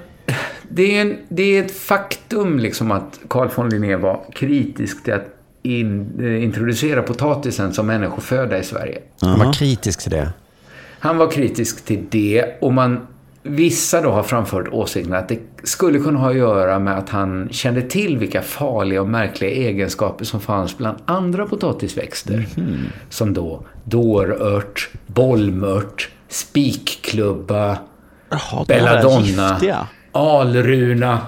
Det 0.73 0.97
är, 0.97 1.01
en, 1.01 1.17
det 1.29 1.57
är 1.57 1.63
ett 1.63 1.71
faktum 1.71 2.59
liksom 2.59 2.91
att 2.91 3.19
Carl 3.27 3.49
von 3.55 3.69
Linné 3.69 3.95
var 3.95 4.19
kritisk 4.33 5.03
till 5.03 5.13
att 5.13 5.37
in, 5.63 6.11
eh, 6.19 6.43
introducera 6.43 7.01
potatisen 7.01 7.73
som 7.73 7.87
människoföda 7.87 8.59
i 8.59 8.63
Sverige. 8.63 8.99
Han 9.21 9.39
var 9.39 9.53
kritisk 9.53 10.01
till 10.01 10.11
det. 10.11 10.29
Han 10.99 11.17
var 11.17 11.31
kritisk 11.31 11.85
till 11.85 12.05
det 12.09 12.45
och 12.61 12.73
man, 12.73 13.07
vissa 13.43 14.01
då 14.01 14.11
har 14.11 14.23
framfört 14.23 14.67
åsikten 14.67 15.13
att 15.13 15.29
det 15.29 15.39
skulle 15.63 15.99
kunna 15.99 16.19
ha 16.19 16.29
att 16.29 16.35
göra 16.35 16.79
med 16.79 16.97
att 16.97 17.09
han 17.09 17.49
kände 17.51 17.81
till 17.81 18.17
vilka 18.17 18.41
farliga 18.41 19.01
och 19.01 19.09
märkliga 19.09 19.51
egenskaper 19.51 20.25
som 20.25 20.39
fanns 20.39 20.77
bland 20.77 20.97
andra 21.05 21.45
potatisväxter. 21.45 22.45
Som 23.09 23.33
då 23.33 23.65
dårört, 23.83 24.89
bollmört, 25.07 26.09
spikklubba, 26.27 27.77
Jaha, 28.29 28.65
belladonna. 28.67 29.59
Alruna. 30.11 31.19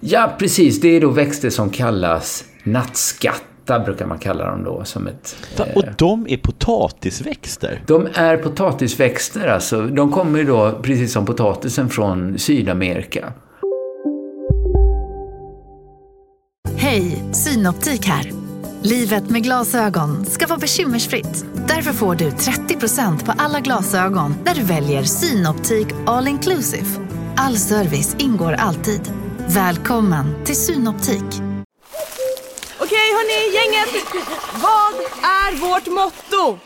Ja, 0.00 0.32
precis. 0.38 0.80
Det 0.80 0.88
är 0.88 1.00
då 1.00 1.10
växter 1.10 1.50
som 1.50 1.70
kallas 1.70 2.44
nattskatta, 2.62 3.80
brukar 3.80 4.06
man 4.06 4.18
kalla 4.18 4.46
dem 4.50 4.64
då. 4.64 4.84
Som 4.84 5.06
ett, 5.06 5.36
Och 5.74 5.84
de 5.98 6.26
är 6.28 6.36
potatisväxter? 6.36 7.82
de 7.86 8.08
är 8.14 8.36
potatisväxter, 8.36 9.46
alltså. 9.48 9.82
De 9.82 10.12
kommer 10.12 10.38
ju 10.38 10.44
då, 10.44 10.72
precis 10.82 11.12
som 11.12 11.26
potatisen, 11.26 11.88
från 11.88 12.38
Sydamerika. 12.38 13.32
Hej, 16.76 17.24
Synoptik 17.32 18.06
här. 18.06 18.32
Livet 18.82 19.30
med 19.30 19.42
glasögon 19.42 20.26
ska 20.26 20.46
vara 20.46 20.58
bekymmersfritt. 20.58 21.44
Därför 21.68 21.92
får 21.92 22.14
du 22.14 22.30
30% 22.30 23.24
på 23.24 23.32
alla 23.38 23.60
glasögon 23.60 24.34
när 24.44 24.54
du 24.54 24.62
väljer 24.62 25.02
Synoptik 25.02 25.86
All 26.06 26.28
Inclusive. 26.28 26.86
All 27.42 27.56
service 27.56 28.16
ingår 28.18 28.52
alltid. 28.52 29.12
Välkommen 29.48 30.44
till 30.44 30.56
Synoptik. 30.56 31.24
Okej 32.80 33.08
hörni, 33.16 33.54
gänget. 33.54 34.04
Vad 34.54 34.94
är 35.22 35.56
vårt 35.60 35.86
motto? 35.86 36.58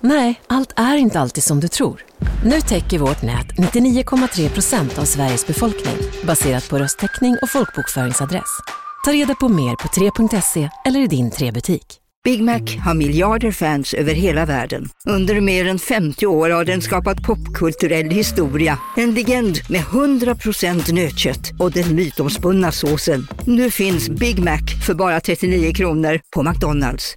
Nej, 0.00 0.40
allt 0.46 0.72
är 0.76 0.96
inte 0.96 1.20
alltid 1.20 1.44
som 1.44 1.60
du 1.60 1.68
tror. 1.68 2.04
Nu 2.44 2.60
täcker 2.60 2.98
vårt 2.98 3.22
nät 3.22 3.46
99,3 3.46 4.48
procent 4.48 4.98
av 4.98 5.04
Sveriges 5.04 5.46
befolkning 5.46 5.96
baserat 6.24 6.68
på 6.70 6.78
röstteckning 6.78 7.36
och 7.42 7.50
folkbokföringsadress. 7.50 8.60
Ta 9.04 9.12
reda 9.12 9.34
på 9.34 9.48
mer 9.48 9.76
på 9.76 9.88
3.se 9.88 10.70
eller 10.84 11.00
i 11.00 11.06
din 11.06 11.30
3-butik. 11.30 11.99
Big 12.24 12.42
Mac 12.42 12.60
har 12.84 12.94
miljarder 12.94 13.50
fans 13.50 13.94
över 13.94 14.12
hela 14.12 14.46
världen. 14.46 14.88
Under 15.08 15.40
mer 15.40 15.66
än 15.66 15.78
50 15.78 16.26
år 16.26 16.50
har 16.50 16.64
den 16.64 16.80
skapat 16.80 17.22
popkulturell 17.22 18.10
historia. 18.10 18.78
En 18.96 19.14
legend 19.14 19.58
med 19.68 19.80
100% 19.80 20.94
nötkött 20.94 21.50
och 21.58 21.70
den 21.70 21.94
mytomspunna 21.94 22.72
såsen. 22.72 23.26
Nu 23.44 23.70
finns 23.70 24.08
Big 24.08 24.38
Mac 24.44 24.60
för 24.86 24.94
bara 24.94 25.20
39 25.20 25.72
kronor 25.72 26.20
på 26.34 26.42
McDonalds. 26.42 27.14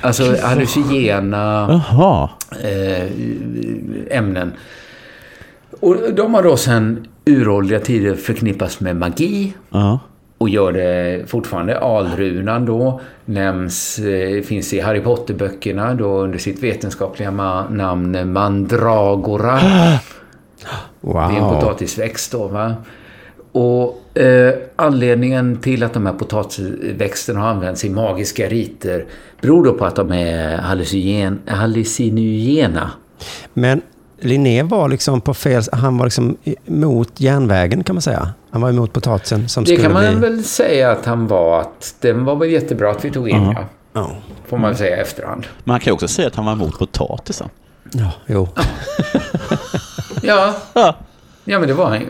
Alltså 0.00 0.36
hallucinogena 0.42 1.70
eh, 2.62 4.18
ämnen. 4.18 4.52
Och 5.80 6.14
de 6.14 6.34
har 6.34 6.42
då 6.42 6.56
sedan 6.56 7.06
uråldriga 7.26 7.80
tider 7.80 8.14
förknippats 8.14 8.80
med 8.80 8.96
magi. 8.96 9.54
Ja. 9.70 10.00
Och 10.38 10.48
gör 10.48 10.72
det 10.72 11.22
fortfarande. 11.30 11.78
Alrunan 11.80 12.66
då 12.66 13.00
nämns, 13.24 13.98
eh, 13.98 14.42
finns 14.42 14.72
i 14.72 14.80
Harry 14.80 15.00
Potter-böckerna 15.00 15.94
då 15.94 16.18
under 16.18 16.38
sitt 16.38 16.62
vetenskapliga 16.62 17.30
ma- 17.30 17.70
namn 17.74 18.32
Mandragora. 18.32 19.52
Det 21.00 21.08
är 21.08 21.36
en 21.36 21.42
Wow. 21.44 21.60
potatisväxt 21.60 22.32
då 22.32 22.46
va. 22.48 22.74
Och 23.52 24.18
eh, 24.18 24.54
anledningen 24.76 25.56
till 25.56 25.82
att 25.82 25.92
de 25.94 26.06
här 26.06 26.12
potatisväxterna 26.12 27.40
har 27.40 27.48
använts 27.48 27.84
i 27.84 27.90
magiska 27.90 28.46
riter 28.48 29.04
beror 29.40 29.64
då 29.64 29.72
på 29.72 29.84
att 29.84 29.96
de 29.96 30.12
är 30.12 30.56
hallucinogen, 30.58 31.38
hallucinogena. 31.46 32.90
Men 33.54 33.80
Linné 34.20 34.62
var 34.62 34.88
liksom 34.88 35.20
på 35.20 35.34
fel... 35.34 35.62
Han 35.72 35.98
var 35.98 36.06
liksom 36.06 36.36
emot 36.66 37.20
järnvägen 37.20 37.84
kan 37.84 37.94
man 37.94 38.02
säga. 38.02 38.32
Han 38.50 38.60
var 38.62 38.68
emot 38.68 38.92
potatisen 38.92 39.48
som 39.48 39.64
Det 39.64 39.68
skulle 39.68 39.82
kan 39.82 39.92
man 39.92 40.18
bli... 40.20 40.28
väl 40.28 40.44
säga 40.44 40.90
att 40.92 41.04
han 41.06 41.26
var 41.26 41.60
att 41.60 41.94
den 42.00 42.24
var 42.24 42.36
väl 42.36 42.50
jättebra 42.50 42.90
att 42.90 43.04
vi 43.04 43.10
tog 43.10 43.28
in 43.28 43.42
ja. 43.42 43.64
Ja. 43.92 44.10
Får 44.46 44.58
man 44.58 44.76
säga 44.76 44.96
i 44.96 45.00
efterhand. 45.00 45.46
Man 45.64 45.80
kan 45.80 45.90
ju 45.90 45.92
också 45.94 46.08
säga 46.08 46.28
att 46.28 46.34
han 46.36 46.44
var 46.44 46.52
emot 46.52 46.78
potatisen. 46.78 47.48
ja, 47.92 48.12
jo. 48.26 48.48
Ja, 50.22 50.54
Ja. 50.74 50.94
ja 51.44 51.58
men 51.58 51.68
det 51.68 51.74
var 51.74 51.86
han 51.88 52.00
ju. 52.00 52.06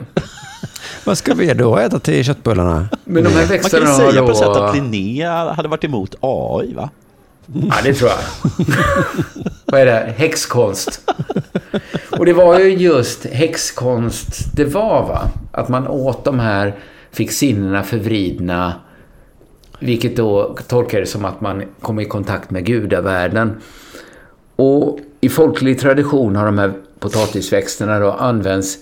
Vad 1.05 1.19
ska 1.19 1.35
vi 1.35 1.55
då 1.55 1.77
äta 1.77 1.99
till 1.99 2.25
köttbullarna? 2.25 2.89
Men 3.05 3.25
de 3.25 3.29
här 3.31 3.37
Man 3.37 3.47
kan 3.47 3.53
växterna 3.57 3.87
ju 3.91 3.95
säga 3.95 4.23
på 4.23 4.31
ett 4.31 4.37
sätt 4.37 4.47
då... 4.47 4.63
att 4.63 4.75
Linné 4.75 5.27
hade 5.27 5.69
varit 5.69 5.85
emot 5.85 6.15
AI, 6.21 6.75
va? 6.75 6.91
Ja, 7.55 7.75
det 7.85 7.95
tror 7.95 8.11
jag. 8.11 8.19
Vad 9.65 9.81
är 9.81 9.87
det? 9.87 10.15
Häxkonst. 10.17 11.11
Och 12.19 12.27
det 12.27 12.33
var 12.33 12.59
ju 12.59 12.69
just 12.69 13.27
häxkonst 13.27 14.57
det 14.57 14.65
var, 14.65 15.03
va? 15.09 15.31
Att 15.53 15.69
man 15.69 15.89
åt 15.89 16.25
de 16.25 16.39
här, 16.39 16.75
fick 17.11 17.33
sinnena 17.33 17.83
förvridna, 17.83 18.75
vilket 19.79 20.17
då 20.17 20.57
tolkades 20.67 21.11
som 21.11 21.25
att 21.25 21.41
man 21.41 21.63
kom 21.81 22.01
i 22.01 22.05
kontakt 22.05 22.51
med 22.51 22.65
gudavärlden. 22.65 23.61
Och 24.57 24.99
i 25.21 25.29
folklig 25.29 25.81
tradition 25.81 26.37
har 26.37 26.47
de 26.47 26.59
här 26.59 26.73
potatisväxterna 26.99 27.99
då 27.99 28.13
använts 28.13 28.79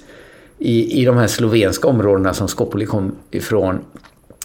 i, 0.59 1.03
i 1.03 1.05
de 1.05 1.17
här 1.17 1.27
slovenska 1.27 1.89
områdena 1.89 2.35
som 2.35 2.49
Skopoli 2.49 2.87
kom 2.87 3.13
ifrån 3.31 3.79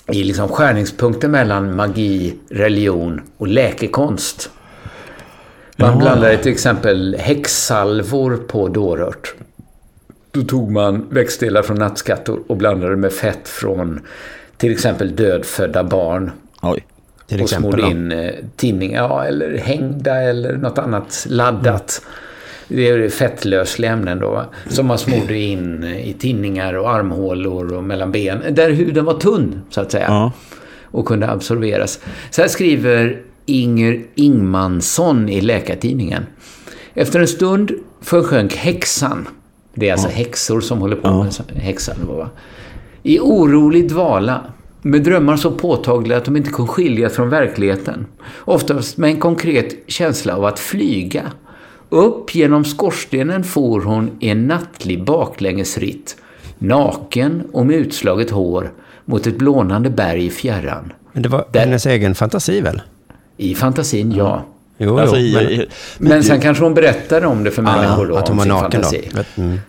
i 0.07 0.23
liksom 0.23 0.47
skärningspunkten 0.47 1.31
mellan 1.31 1.75
magi, 1.75 2.35
religion 2.49 3.21
och 3.37 3.47
läkekonst. 3.47 4.49
Man 5.75 5.97
blandade 5.97 6.37
till 6.37 6.51
exempel 6.51 7.15
häxsalvor 7.19 8.37
på 8.47 8.67
dårört. 8.67 9.35
Då 10.31 10.41
tog 10.41 10.71
man 10.71 11.07
växtdelar 11.09 11.61
från 11.61 11.77
nattskattor 11.77 12.43
och 12.47 12.57
blandade 12.57 12.95
med 12.95 13.13
fett 13.13 13.47
från 13.47 13.99
till 14.57 14.71
exempel 14.71 15.15
dödfödda 15.15 15.83
barn. 15.83 16.31
Oj. 16.61 16.85
Till 17.27 17.39
och 17.39 17.43
exempel 17.43 17.71
smorde 17.71 17.91
in 17.91 18.11
eh, 18.11 18.33
tinningar, 18.55 19.03
ja, 19.03 19.25
eller 19.25 19.57
hängda 19.57 20.21
eller 20.21 20.57
något 20.57 20.77
annat 20.77 21.25
laddat. 21.29 22.01
Det 22.73 22.87
är 22.87 23.09
fettlösliga 23.09 23.91
ämnen 23.91 24.19
då, 24.19 24.45
som 24.67 24.87
man 24.87 24.97
smorde 24.97 25.37
in 25.37 25.83
i 25.83 26.13
tinningar 26.13 26.73
och 26.73 26.89
armhålor 26.89 27.73
och 27.73 27.83
mellan 27.83 28.11
ben. 28.11 28.41
Där 28.51 28.69
huden 28.69 29.05
var 29.05 29.13
tunn, 29.13 29.61
så 29.69 29.81
att 29.81 29.91
säga. 29.91 30.05
Ja. 30.07 30.31
Och 30.83 31.05
kunde 31.05 31.29
absorberas. 31.29 31.99
Så 32.29 32.41
här 32.41 32.49
skriver 32.49 33.21
Inger 33.45 34.01
Ingmansson 34.15 35.29
i 35.29 35.41
Läkartidningen. 35.41 36.25
Efter 36.93 37.19
en 37.19 37.27
stund 37.27 37.71
försjönk 38.01 38.55
häxan. 38.55 39.27
Det 39.73 39.89
är 39.89 39.93
alltså 39.93 40.09
häxor 40.09 40.61
som 40.61 40.79
håller 40.79 40.95
på 40.95 41.23
med 41.53 41.63
häxan. 41.63 41.95
Va? 42.07 42.29
I 43.03 43.19
orolig 43.19 43.89
dvala. 43.89 44.41
Med 44.81 45.03
drömmar 45.03 45.37
så 45.37 45.51
påtagliga 45.51 46.17
att 46.17 46.25
de 46.25 46.37
inte 46.37 46.49
kunde 46.49 46.71
skiljas 46.71 47.13
från 47.13 47.29
verkligheten. 47.29 48.05
Oftast 48.37 48.97
med 48.97 49.09
en 49.09 49.19
konkret 49.19 49.75
känsla 49.87 50.35
av 50.35 50.45
att 50.45 50.59
flyga. 50.59 51.23
Upp 51.93 52.35
genom 52.35 52.65
skorstenen 52.65 53.43
for 53.43 53.81
hon 53.81 54.11
i 54.19 54.29
en 54.29 54.47
nattlig 54.47 55.03
baklängesritt. 55.05 56.15
Naken 56.57 57.43
och 57.53 57.65
med 57.65 57.75
utslaget 57.75 58.29
hår 58.29 58.71
mot 59.05 59.27
ett 59.27 59.37
blånande 59.37 59.89
berg 59.89 60.25
i 60.25 60.29
fjärran. 60.29 60.93
Men 61.13 61.23
det 61.23 61.29
var 61.29 61.45
Där- 61.51 61.59
hennes 61.59 61.85
egen 61.85 62.15
fantasi 62.15 62.61
väl? 62.61 62.81
I 63.37 63.55
fantasin, 63.55 64.11
ja. 64.11 64.45
Jo, 64.77 64.99
Alltså, 64.99 65.17
jo, 65.17 65.37
men, 65.39 65.49
i- 65.51 65.67
Men 65.97 66.23
sen 66.23 66.41
kanske 66.41 66.63
hon 66.63 66.73
berättade 66.73 67.27
om 67.27 67.43
det 67.43 67.51
för 67.51 67.61
människor 67.61 68.07
då, 68.07 68.15
att 68.15 68.27
hon 68.27 68.37
var 68.37 68.45
naken 68.45 68.71
fantasi. 68.71 69.09
då. 69.35 69.41
Mm. 69.43 69.59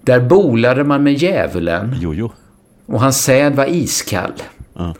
Där 0.00 0.20
bolade 0.20 0.84
man 0.84 1.02
med 1.02 1.12
djävulen 1.14 1.96
Jo, 2.00 2.14
jo. 2.14 2.32
och 2.86 3.00
hans 3.00 3.22
säd 3.22 3.54
var 3.56 3.66
iskall. 3.74 4.32
Ja. 4.74 4.94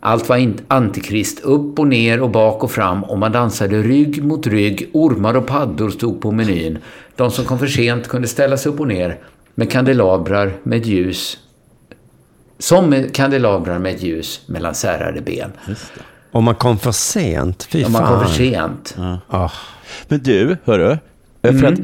Allt 0.00 0.28
var 0.28 0.52
antikrist, 0.68 1.40
upp 1.40 1.78
och 1.78 1.86
ner 1.86 2.20
och 2.20 2.30
bak 2.30 2.64
och 2.64 2.70
fram 2.70 3.04
och 3.04 3.18
man 3.18 3.32
dansade 3.32 3.82
rygg 3.82 4.24
mot 4.24 4.46
rygg. 4.46 4.90
Ormar 4.92 5.34
och 5.36 5.46
paddor 5.46 5.90
stod 5.90 6.20
på 6.20 6.30
menyn. 6.32 6.78
De 7.16 7.30
som 7.30 7.44
kom 7.44 7.58
för 7.58 7.66
sent 7.66 8.08
kunde 8.08 8.28
ställas 8.28 8.66
upp 8.66 8.80
och 8.80 8.88
ner 8.88 9.18
med 9.54 9.70
kandelabrar 9.70 10.52
med 10.62 10.86
ljus. 10.86 11.38
Som 12.58 12.90
med 12.90 13.14
kandelabrar 13.14 13.78
med 13.78 14.02
ljus 14.02 14.40
mellan 14.46 14.74
särade 14.74 15.20
ben. 15.20 15.52
Om 16.32 16.44
man 16.44 16.54
kom 16.54 16.78
för 16.78 16.92
sent, 16.92 17.62
fy 17.70 17.84
Om 17.84 17.92
fan. 17.92 18.02
man 18.02 18.12
kom 18.18 18.26
för 18.28 18.34
sent. 18.34 18.96
Ah. 19.28 19.50
Men 20.08 20.20
du, 20.22 20.56
hörru. 20.64 20.96
För 21.42 21.48
Mm. 21.48 21.72
att, 21.72 21.80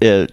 eh, 0.00 0.26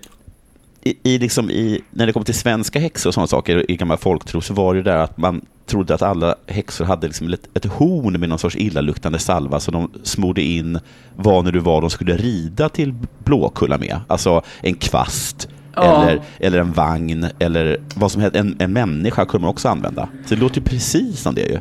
i, 0.83 0.97
i, 1.03 1.17
liksom 1.17 1.49
i, 1.49 1.81
när 1.89 2.05
det 2.05 2.13
kommer 2.13 2.25
till 2.25 2.33
svenska 2.35 2.79
häxor 2.79 3.09
och 3.09 3.13
sådana 3.13 3.27
saker 3.27 3.71
i 3.71 3.75
gammal 3.75 3.97
folktro 3.97 4.41
så 4.41 4.53
var 4.53 4.75
det 4.75 4.81
där 4.81 4.97
att 4.97 5.17
man 5.17 5.45
trodde 5.71 5.93
att 5.95 6.01
alla 6.01 6.35
häxor 6.47 6.85
hade 6.85 7.07
liksom 7.07 7.33
ett, 7.33 7.47
ett 7.53 7.65
horn 7.65 8.19
med 8.19 8.29
någon 8.29 8.39
sorts 8.39 8.55
illaluktande 8.55 9.19
salva 9.19 9.59
som 9.59 9.73
de 9.73 9.91
smorde 10.03 10.41
in 10.41 10.79
vad 11.15 11.45
nu 11.45 11.51
det 11.51 11.59
var 11.59 11.81
de 11.81 11.89
skulle 11.89 12.17
rida 12.17 12.69
till 12.69 12.93
Blåkulla 13.23 13.77
med. 13.77 13.99
Alltså 14.07 14.41
en 14.61 14.75
kvast 14.75 15.47
Ja. 15.75 16.03
eller, 16.03 16.21
eller 16.39 16.59
en 16.59 16.71
vagn 16.71 17.27
eller 17.39 17.77
vad 17.95 18.11
som 18.11 18.21
helst. 18.21 18.35
En, 18.35 18.55
en 18.59 18.73
människa 18.73 19.25
kunde 19.25 19.41
man 19.41 19.49
också 19.49 19.69
använda. 19.69 20.07
Så 20.25 20.35
det 20.35 20.41
låter 20.41 20.55
ju 20.55 20.61
precis 20.63 21.19
som 21.19 21.35
det 21.35 21.41
ju. 21.41 21.59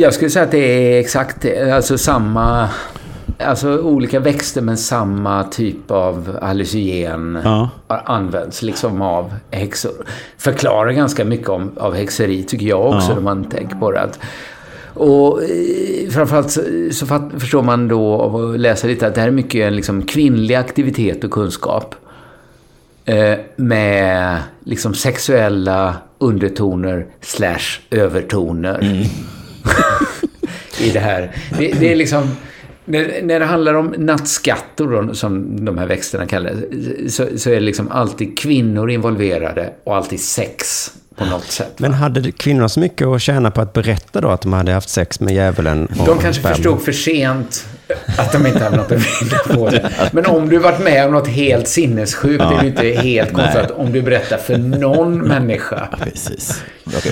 Jag 0.00 0.14
skulle 0.14 0.30
säga 0.30 0.44
att 0.44 0.50
det 0.50 0.58
är 0.58 1.00
exakt. 1.00 1.46
Alltså 1.72 1.98
samma... 1.98 2.68
Alltså 3.38 3.78
olika 3.78 4.20
växter 4.20 4.60
men 4.62 4.76
samma 4.76 5.44
typ 5.44 5.90
av 5.90 6.38
hallucinogen 6.42 7.38
Ja. 7.44 7.70
används 7.88 8.62
liksom 8.62 9.02
av 9.02 9.34
häxor. 9.50 9.92
Förklarar 10.38 10.90
ganska 10.92 11.24
mycket 11.24 11.48
om, 11.48 11.70
av 11.76 11.94
häxeri 11.94 12.42
tycker 12.42 12.66
jag 12.66 12.86
också 12.86 13.08
Ja. 13.08 13.14
när 13.14 13.22
man 13.22 13.44
tänker 13.44 13.76
på 13.76 13.90
det. 13.90 14.00
Att, 14.00 14.18
och 14.94 15.42
eh, 15.42 16.10
framförallt 16.10 16.50
så, 16.50 16.60
så 16.92 17.06
fatt, 17.06 17.22
förstår 17.38 17.62
man 17.62 17.88
då 17.88 18.14
av 18.14 18.36
att 18.36 18.60
läsa 18.60 18.86
lite 18.86 19.06
att 19.06 19.14
det 19.14 19.20
här 19.20 19.28
är 19.28 19.32
mycket 19.32 19.66
en 19.66 19.76
liksom 19.76 20.02
kvinnlig 20.02 20.54
aktivitet 20.54 21.24
och 21.24 21.30
kunskap. 21.30 21.94
Eh, 23.04 23.34
med 23.56 24.38
liksom 24.64 24.94
sexuella 24.94 25.94
undertoner 26.18 27.06
slash 27.20 27.80
övertoner 27.90 28.84
i 30.80 30.90
det 30.90 31.00
här. 31.00 31.36
Det, 31.58 31.72
det 31.80 31.92
är 31.92 31.96
liksom... 31.96 32.22
När, 32.88 33.22
när 33.22 33.40
det 33.40 33.46
handlar 33.46 33.74
om 33.74 33.94
nattskattor, 33.98 35.12
som 35.12 35.64
de 35.64 35.78
här 35.78 35.86
växterna 35.86 36.26
kallas, 36.26 36.52
så, 37.08 37.26
så 37.36 37.50
är 37.50 37.54
det 37.54 37.60
liksom 37.60 37.90
alltid 37.90 38.38
kvinnor 38.38 38.90
involverade 38.90 39.72
och 39.84 39.96
alltid 39.96 40.20
sex 40.20 40.90
på 41.16 41.24
något 41.24 41.44
sätt. 41.44 41.78
Men 41.78 41.94
hade 41.94 42.32
kvinnor 42.32 42.68
så 42.68 42.80
mycket 42.80 43.06
att 43.06 43.22
tjäna 43.22 43.50
på 43.50 43.60
att 43.60 43.72
berätta 43.72 44.20
då 44.20 44.28
att 44.28 44.40
de 44.40 44.52
hade 44.52 44.72
haft 44.72 44.88
sex 44.88 45.20
med 45.20 45.34
djävulen? 45.34 45.88
De 46.06 46.18
kanske 46.18 46.42
förstod 46.42 46.82
för 46.82 46.92
sent 46.92 47.66
att 48.18 48.32
de 48.32 48.46
inte 48.46 48.64
hade 48.64 48.76
något 48.76 48.92
att 48.92 48.98
vinna 49.22 49.38
på 49.54 49.70
det. 49.70 49.90
Men 50.12 50.26
om 50.26 50.48
du 50.48 50.58
varit 50.58 50.80
med 50.80 51.06
om 51.06 51.12
något 51.12 51.28
helt 51.28 51.68
sinnessjukt 51.68 52.44
är 52.44 52.58
det 52.62 52.66
inte 52.66 53.00
helt 53.02 53.32
konstigt 53.32 53.70
om 53.70 53.92
du 53.92 54.02
berättar 54.02 54.36
för 54.36 54.56
någon 54.58 55.18
människa 55.18 55.88
Precis. 56.02 56.62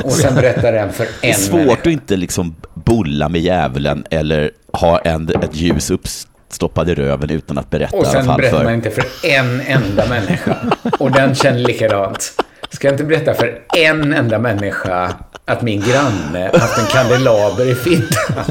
och 0.05 0.13
sen 0.13 0.35
berättar 0.35 0.73
den 0.73 0.93
för 0.93 1.07
Det 1.21 1.27
är 1.27 1.35
en 1.35 1.41
svårt 1.41 1.57
människa. 1.57 1.73
att 1.73 1.87
inte 1.87 2.17
liksom 2.17 2.55
bulla 2.75 3.29
med 3.29 3.41
djävulen 3.41 4.05
eller 4.11 4.51
ha 4.73 4.99
en, 4.99 5.29
ett 5.29 5.57
ljus 5.57 5.91
uppstoppad 5.91 6.89
i 6.91 6.95
röven 6.95 7.31
utan 7.31 7.59
att 7.59 7.71
berätta 7.71 7.97
Och 7.97 8.07
sen 8.07 8.27
berättar 8.27 8.59
för... 8.59 8.65
man 8.65 8.75
inte 8.75 8.91
för 8.91 9.05
en 9.23 9.61
enda 9.61 10.07
människa. 10.09 10.57
Och 10.99 11.11
den 11.11 11.35
känner 11.35 11.59
likadant. 11.59 12.33
Ska 12.71 12.87
jag 12.87 12.95
inte 12.95 13.05
berätta 13.05 13.35
för 13.35 13.59
en 13.77 14.13
enda 14.13 14.39
människa 14.39 15.15
att 15.45 15.63
min 15.63 15.81
granne 15.81 16.51
haft 16.53 16.79
en 16.79 16.87
kandelaber 16.87 17.71
i 17.71 17.75
fittan? 17.75 18.45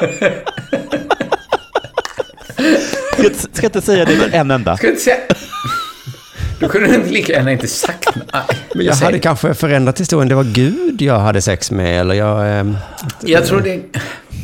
Ska 3.20 3.28
jag- 3.28 3.36
Ska 3.56 3.62
jag 3.62 3.64
inte 3.68 3.80
säga 3.80 4.04
det 4.04 4.36
en 4.36 4.50
enda? 4.50 4.76
Ska 4.76 4.86
jag 4.86 4.92
inte 4.94 5.02
säga... 5.04 5.16
Då 6.60 6.68
kunde 6.68 6.88
du 6.88 6.94
inte 6.94 7.10
lika 7.10 7.32
gärna 7.32 7.52
inte 7.52 7.68
sagt 7.68 8.08
nej. 8.14 8.42
Men 8.74 8.86
jag 8.86 8.94
hade 8.94 9.18
kanske 9.18 9.54
förändrat 9.54 10.00
historien. 10.00 10.28
Det 10.28 10.34
var 10.34 10.44
Gud 10.44 11.02
jag 11.02 11.18
hade 11.18 11.42
sex 11.42 11.70
med. 11.70 12.00
Eller 12.00 12.14
jag... 12.14 12.58
ehm, 12.60 12.76
Jag 13.20 13.46
tror 13.46 13.60
det 13.60 13.80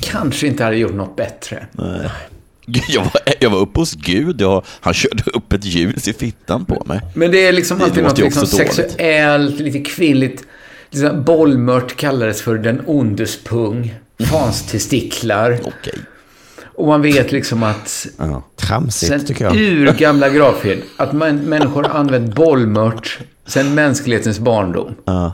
kanske 0.01 0.47
inte 0.47 0.65
hade 0.65 0.77
gjort 0.77 0.95
något 0.95 1.17
bättre. 1.17 1.67
Gud, 2.67 2.83
Jag 2.89 3.01
var, 3.03 3.13
jag 3.41 3.51
var 3.51 3.59
uppe 3.59 3.81
hos 3.81 3.95
Gud, 3.95 4.41
jag, 4.41 4.65
han 4.81 4.95
körde 4.95 5.23
upp 5.35 5.53
ett 5.53 5.65
ljus 5.65 6.09
i 6.09 6.13
fittan 6.13 6.65
på 6.65 6.83
mig. 6.87 7.01
Men 7.15 7.31
det 7.31 7.47
är 7.47 7.53
liksom 7.53 7.79
Det 7.79 7.85
alltid 7.85 8.03
något 8.05 8.19
liksom 8.19 8.47
sexuellt, 8.47 9.61
lite 9.61 9.81
kvinnligt. 9.91 10.43
Liksom 10.91 11.25
bollmört 11.25 11.97
kallades 11.97 12.43
för 12.43 12.55
den 12.59 12.83
ondes 12.87 13.45
pung. 13.45 13.95
Fanstestiklar. 14.31 15.59
Okej. 15.65 15.95
Och 16.77 16.87
man 16.87 17.03
vet 17.03 17.33
liksom 17.33 17.63
att 17.63 18.07
Ja. 18.19 18.43
Tramsigt 18.57 19.13
sen 19.13 19.25
tycker 19.25 19.45
jag. 19.45 19.57
ur 19.57 19.93
gamla 19.99 20.29
gravfel, 20.29 20.83
att 20.97 21.13
man, 21.13 21.37
människor 21.37 21.87
använt 21.87 22.35
bollmört 22.35 23.19
sen 23.47 23.75
mänsklighetens 23.75 24.39
barndom. 24.39 24.95
Ja. 25.05 25.33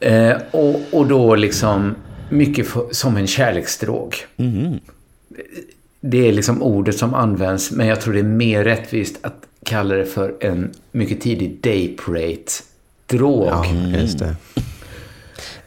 Eh, 0.00 0.36
och, 0.50 0.80
och 0.90 1.06
då 1.06 1.34
liksom 1.34 1.94
mycket 2.28 2.68
för, 2.68 2.86
som 2.90 3.16
en 3.16 3.26
kärleksdrog. 3.26 4.14
Det 6.00 6.28
är 6.28 6.32
liksom 6.32 6.62
ordet 6.62 6.98
som 6.98 7.14
används, 7.14 7.70
men 7.70 7.86
jag 7.86 8.00
tror 8.00 8.14
det 8.14 8.20
är 8.20 8.24
mer 8.24 8.64
rättvist 8.64 9.18
att 9.22 9.46
kalla 9.64 9.94
det 9.94 10.06
för 10.06 10.34
en 10.40 10.70
mycket 10.92 11.20
tidig 11.20 11.58
date-drog. 11.60 13.46
Ja, 13.46 13.66
just 14.00 14.18
det. 14.18 14.36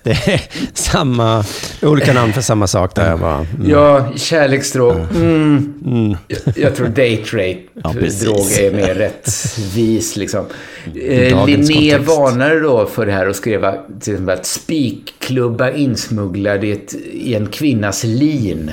Det 0.04 0.12
är 0.12 0.42
samma, 0.74 1.46
olika 1.82 2.14
namn 2.14 2.34
för 2.34 2.42
samma 2.42 2.68
sak 2.68 2.96
där 2.96 3.18
bara. 3.18 3.36
Mm. 3.38 3.70
Ja, 3.70 4.12
kärleksdrog. 4.16 4.96
Mm. 5.16 6.18
Jag, 6.28 6.58
jag 6.58 6.76
tror 6.76 6.88
date 6.88 7.66
Ja, 7.84 7.94
precis. 7.94 8.24
rape-drog 8.24 8.52
är 8.52 8.72
mer 8.72 8.96
rättvis. 8.96 10.16
Liksom. 10.16 10.46
Eh, 10.86 11.46
Linné 11.46 11.92
kontext. 11.92 12.08
varnade 12.08 12.60
då 12.60 12.86
för 12.86 13.06
det 13.06 13.12
här 13.12 13.28
och 13.28 13.36
skrev 13.36 13.66
att, 13.66 14.02
till 14.02 14.14
exempel 14.14 14.40
att 14.40 14.46
spikklubba 14.46 15.72
insmugglad 15.72 16.64
i, 16.64 16.72
ett, 16.72 16.94
i 17.14 17.36
en 17.36 17.48
kvinnas 17.48 18.04
lin 18.04 18.72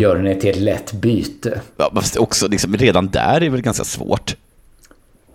gör 0.00 0.16
henne 0.16 0.34
till 0.34 0.50
ett 0.50 0.56
lätt 0.56 0.92
byte. 0.92 1.60
Ja, 1.76 1.92
fast 1.94 2.16
också, 2.16 2.48
liksom, 2.48 2.76
redan 2.76 3.08
där 3.08 3.42
är 3.42 3.50
väl 3.50 3.62
ganska 3.62 3.84
svårt. 3.84 4.36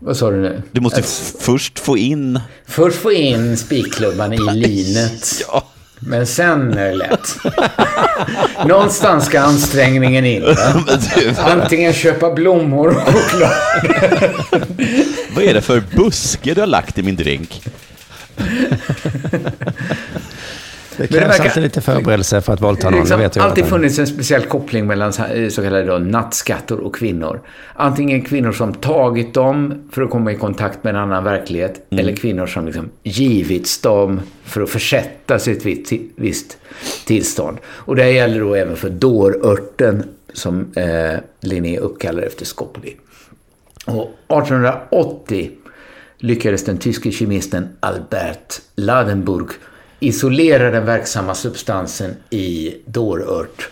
Vad 0.03 0.17
sa 0.17 0.31
du 0.31 0.37
nu? 0.41 0.61
Du 0.71 0.81
måste 0.81 0.99
f- 0.99 1.33
först 1.39 1.79
få 1.79 1.97
in... 1.97 2.39
först 2.67 2.97
få 2.97 3.11
in 3.11 3.57
spikklubban 3.57 4.33
i 4.33 4.37
linet. 4.37 5.41
Ja, 5.47 5.67
Men 5.99 6.27
sen 6.27 6.77
är 6.77 6.85
det 6.89 6.93
lätt. 6.95 7.35
Någonstans 8.67 9.25
ska 9.25 9.41
ansträngningen 9.41 10.25
in. 10.25 10.43
Antingen 11.37 11.93
köpa 11.93 12.33
blommor 12.33 12.87
och 12.87 13.13
choklad. 13.13 13.51
vad 15.35 15.43
är 15.43 15.53
det 15.53 15.61
för 15.61 15.83
buske 15.95 16.53
du 16.53 16.59
har 16.61 16.67
lagt 16.67 16.97
i 16.97 17.03
min 17.03 17.15
drink? 17.15 17.61
Det 21.01 21.13
det 21.13 21.19
krävs 21.19 21.31
verkar- 21.39 21.43
alltid 21.49 21.63
lite 21.63 21.81
förberedelse 21.81 22.41
för 22.41 22.53
att 22.53 22.61
våldta 22.61 22.81
Det 22.81 22.91
någon. 22.91 22.93
Det 22.93 22.99
liksom 23.03 23.19
vet 23.19 23.35
jag. 23.35 23.45
alltid 23.45 23.65
funnits 23.65 23.99
en 23.99 24.07
speciell 24.07 24.41
koppling 24.43 24.87
mellan 24.87 25.13
så 25.13 25.61
kallade 25.61 25.83
då 25.83 25.97
nattskattor 25.97 26.79
och 26.79 26.95
kvinnor. 26.95 27.41
Antingen 27.75 28.21
kvinnor 28.21 28.51
som 28.51 28.73
tagit 28.73 29.33
dem 29.33 29.83
för 29.91 30.01
att 30.01 30.09
komma 30.09 30.31
i 30.31 30.35
kontakt 30.35 30.83
med 30.83 30.95
en 30.95 31.01
annan 31.01 31.23
verklighet. 31.23 31.87
Eller 31.91 32.15
kvinnor 32.15 32.45
som 32.45 32.65
liksom 32.65 32.89
givits 33.03 33.81
dem 33.81 34.21
för 34.43 34.61
att 34.61 34.69
försätta 34.69 35.39
sig 35.39 35.53
i 35.53 35.81
ett 35.81 36.01
visst, 36.15 36.57
tillstånd. 37.05 37.57
Och 37.65 37.95
det 37.95 38.11
gäller 38.11 38.39
då 38.39 38.55
även 38.55 38.75
för 38.75 38.89
dårörten 38.89 40.03
som 40.33 40.65
eh, 40.75 41.19
Linné 41.41 41.77
uppkallar 41.79 42.23
efter 42.23 42.45
Scopoli. 42.45 42.95
Och 43.85 44.09
1880 44.27 45.51
lyckades 46.17 46.65
den 46.65 46.77
tyske 46.77 47.11
kemisten 47.11 47.67
Albert 47.79 48.61
Ladenburg 48.75 49.47
isolera 50.01 50.71
den 50.71 50.85
verksamma 50.85 51.35
substansen 51.35 52.15
i 52.29 52.75
dårört 52.85 53.69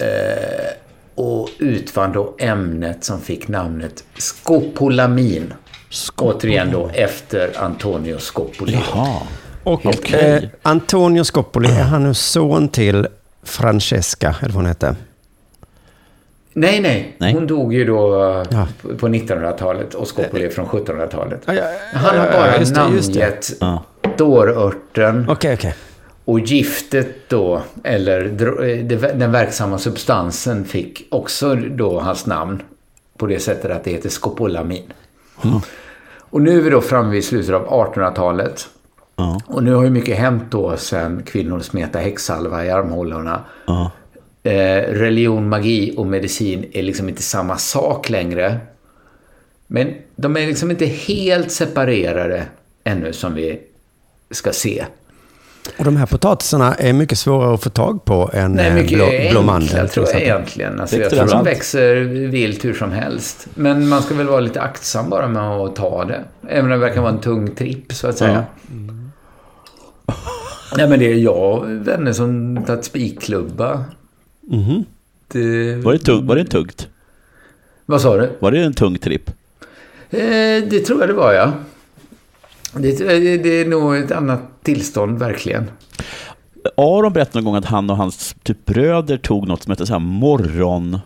eh, 0.00 0.72
och 1.14 1.48
utvann 1.58 2.12
då 2.12 2.34
ämnet 2.38 3.04
som 3.04 3.20
fick 3.20 3.48
namnet 3.48 4.04
skopolamin. 4.18 5.54
Återigen 6.16 6.70
då 6.70 6.90
efter 6.94 7.50
Antonio 7.62 8.18
Scopoli. 8.18 8.72
Jaha. 8.92 9.20
Och 9.64 9.86
Okej. 9.86 10.20
eh, 10.44 10.48
Antonio 10.62 11.24
Scopoli, 11.24 11.68
är 11.68 11.82
han 11.82 12.02
nu 12.04 12.14
son 12.14 12.68
till 12.68 13.06
Francesca, 13.42 14.28
eller 14.40 14.48
vad 14.48 14.54
hon 14.54 14.66
hette? 14.66 14.96
Nej, 16.52 16.80
nej, 16.80 17.16
Nej. 17.18 17.32
Hon 17.34 17.46
dog 17.46 17.74
ju 17.74 17.84
då 17.84 18.24
eh, 18.24 18.46
Ja. 18.50 18.68
på- 18.82 18.96
på 18.96 19.08
1900-talet 19.08 19.94
och 19.94 20.08
Scopoli 20.08 20.44
är 20.44 20.50
från 20.50 20.66
1700-talet. 20.66 21.40
Ja, 21.46 21.54
ja, 21.54 21.62
Han 21.92 22.18
har 22.18 22.26
bara 22.32 22.84
namngett. 22.84 23.50
Dårörten 24.18 25.26
Okej, 25.28 25.54
okej. 25.54 25.74
och 26.24 26.40
giftet 26.40 27.28
då, 27.28 27.62
eller 27.84 28.24
eh, 28.64 28.84
den 29.14 29.32
verksamma 29.32 29.78
substansen 29.78 30.64
fick 30.64 31.06
också 31.10 31.54
då 31.54 32.00
hans 32.00 32.26
namn 32.26 32.62
på 33.16 33.26
det 33.26 33.38
sättet 33.40 33.70
att 33.70 33.84
det 33.84 33.90
heter 33.90 34.08
skopolamin. 34.08 34.92
Och 36.30 36.42
nu 36.42 36.58
är 36.58 36.62
vi 36.62 36.70
då 36.70 36.80
framme 36.80 37.10
vid 37.10 37.24
slutet 37.24 37.54
av 37.54 37.66
1800-talet. 37.66 38.68
Ja. 39.16 39.40
Och 39.46 39.62
nu 39.62 39.74
har 39.74 39.84
ju 39.84 39.90
mycket 39.90 40.18
hänt 40.18 40.44
då 40.50 40.76
sen 40.76 41.22
kvinnor 41.22 41.60
smetade 41.60 42.04
häxsalva 42.04 42.64
i 42.64 42.70
armhålorna. 42.70 43.44
Ja. 43.66 43.90
Eh, 44.42 44.82
religion, 44.92 45.48
magi 45.48 45.94
och 45.96 46.06
medicin 46.06 46.70
är 46.72 46.82
liksom 46.82 47.08
inte 47.08 47.22
samma 47.22 47.56
sak 47.56 48.08
längre. 48.10 48.58
Men 49.66 49.94
de 50.16 50.36
är 50.36 50.46
liksom 50.46 50.70
inte 50.70 50.86
helt 50.86 51.52
separerade 51.52 52.46
ännu 52.84 53.12
som 53.12 53.34
vi 53.34 53.60
ska 54.30 54.52
se. 54.52 54.84
Och 55.78 55.84
de 55.84 55.96
här 55.96 56.06
potatisarna 56.06 56.74
är 56.74 56.92
mycket 56.92 57.18
svårare 57.18 57.54
att 57.54 57.62
få 57.62 57.70
tag 57.70 58.04
på 58.04 58.30
än 58.32 58.52
Nej, 58.52 58.66
eh, 58.68 58.74
mycket 58.74 58.98
blå, 58.98 59.04
enkla 59.04 59.30
blåmandel 59.30 59.68
till 59.68 59.88
tror 59.88 60.06
jag 60.12 60.22
egentligen. 60.22 60.80
Alltså, 60.80 60.96
jag 60.96 61.10
tror 61.10 61.26
de 61.26 61.44
växer 61.44 61.94
vilt 62.28 62.64
hur 62.64 62.74
som 62.74 62.92
helst. 62.92 63.46
Men 63.54 63.88
man 63.88 64.02
ska 64.02 64.14
väl 64.14 64.26
vara 64.26 64.40
lite 64.40 64.60
aktsam 64.60 65.10
bara 65.10 65.28
med 65.28 65.42
att 65.42 65.76
ta 65.76 66.04
det. 66.04 66.24
Även 66.48 66.64
om 66.64 66.70
det 66.70 66.76
verkar 66.76 67.00
vara 67.00 67.12
en 67.12 67.20
tung 67.20 67.54
tripp 67.54 67.92
så 67.92 68.08
att 68.08 68.18
säga. 68.18 68.44
Nej 70.76 70.88
men 70.88 70.98
det 70.98 71.12
är 71.12 71.14
jag 71.14 71.64
vänner 71.66 72.12
som 72.12 72.58
tagit 72.66 72.84
spikklubba. 72.84 73.84
Mhm. 74.40 74.84
Det, 75.32 75.76
Var, 75.76 75.92
det 75.92 75.98
tung, 75.98 76.26
var 76.26 76.36
det 76.36 76.44
tungt? 76.44 76.88
Vad 77.86 78.00
sa 78.00 78.16
du? 78.16 78.30
Var 78.38 78.50
det 78.50 78.58
en 78.58 78.74
tung 78.74 78.98
tripp? 78.98 79.30
Eh, 80.10 80.18
det 80.70 80.84
tror 80.86 81.00
jag 81.00 81.08
det 81.08 81.12
var 81.14 81.32
ja. 81.32 81.52
Det, 82.72 82.98
det, 82.98 83.36
det 83.38 83.48
är 83.60 83.66
nog 83.66 83.96
ett 83.96 84.12
annat 84.12 84.40
tillstånd 84.62 85.18
verkligen. 85.18 85.70
Aron 86.76 87.12
berättade 87.12 87.38
någon 87.38 87.44
gång 87.44 87.56
att 87.56 87.64
han 87.64 87.90
och 87.90 87.96
hans 87.96 88.36
typ 88.42 88.64
bröder 88.64 89.16
tog 89.16 89.48
något 89.48 89.62
som 89.62 89.70
hette 89.70 89.86
så 89.86 89.92
här 89.92 90.00
morgon... 90.00 90.98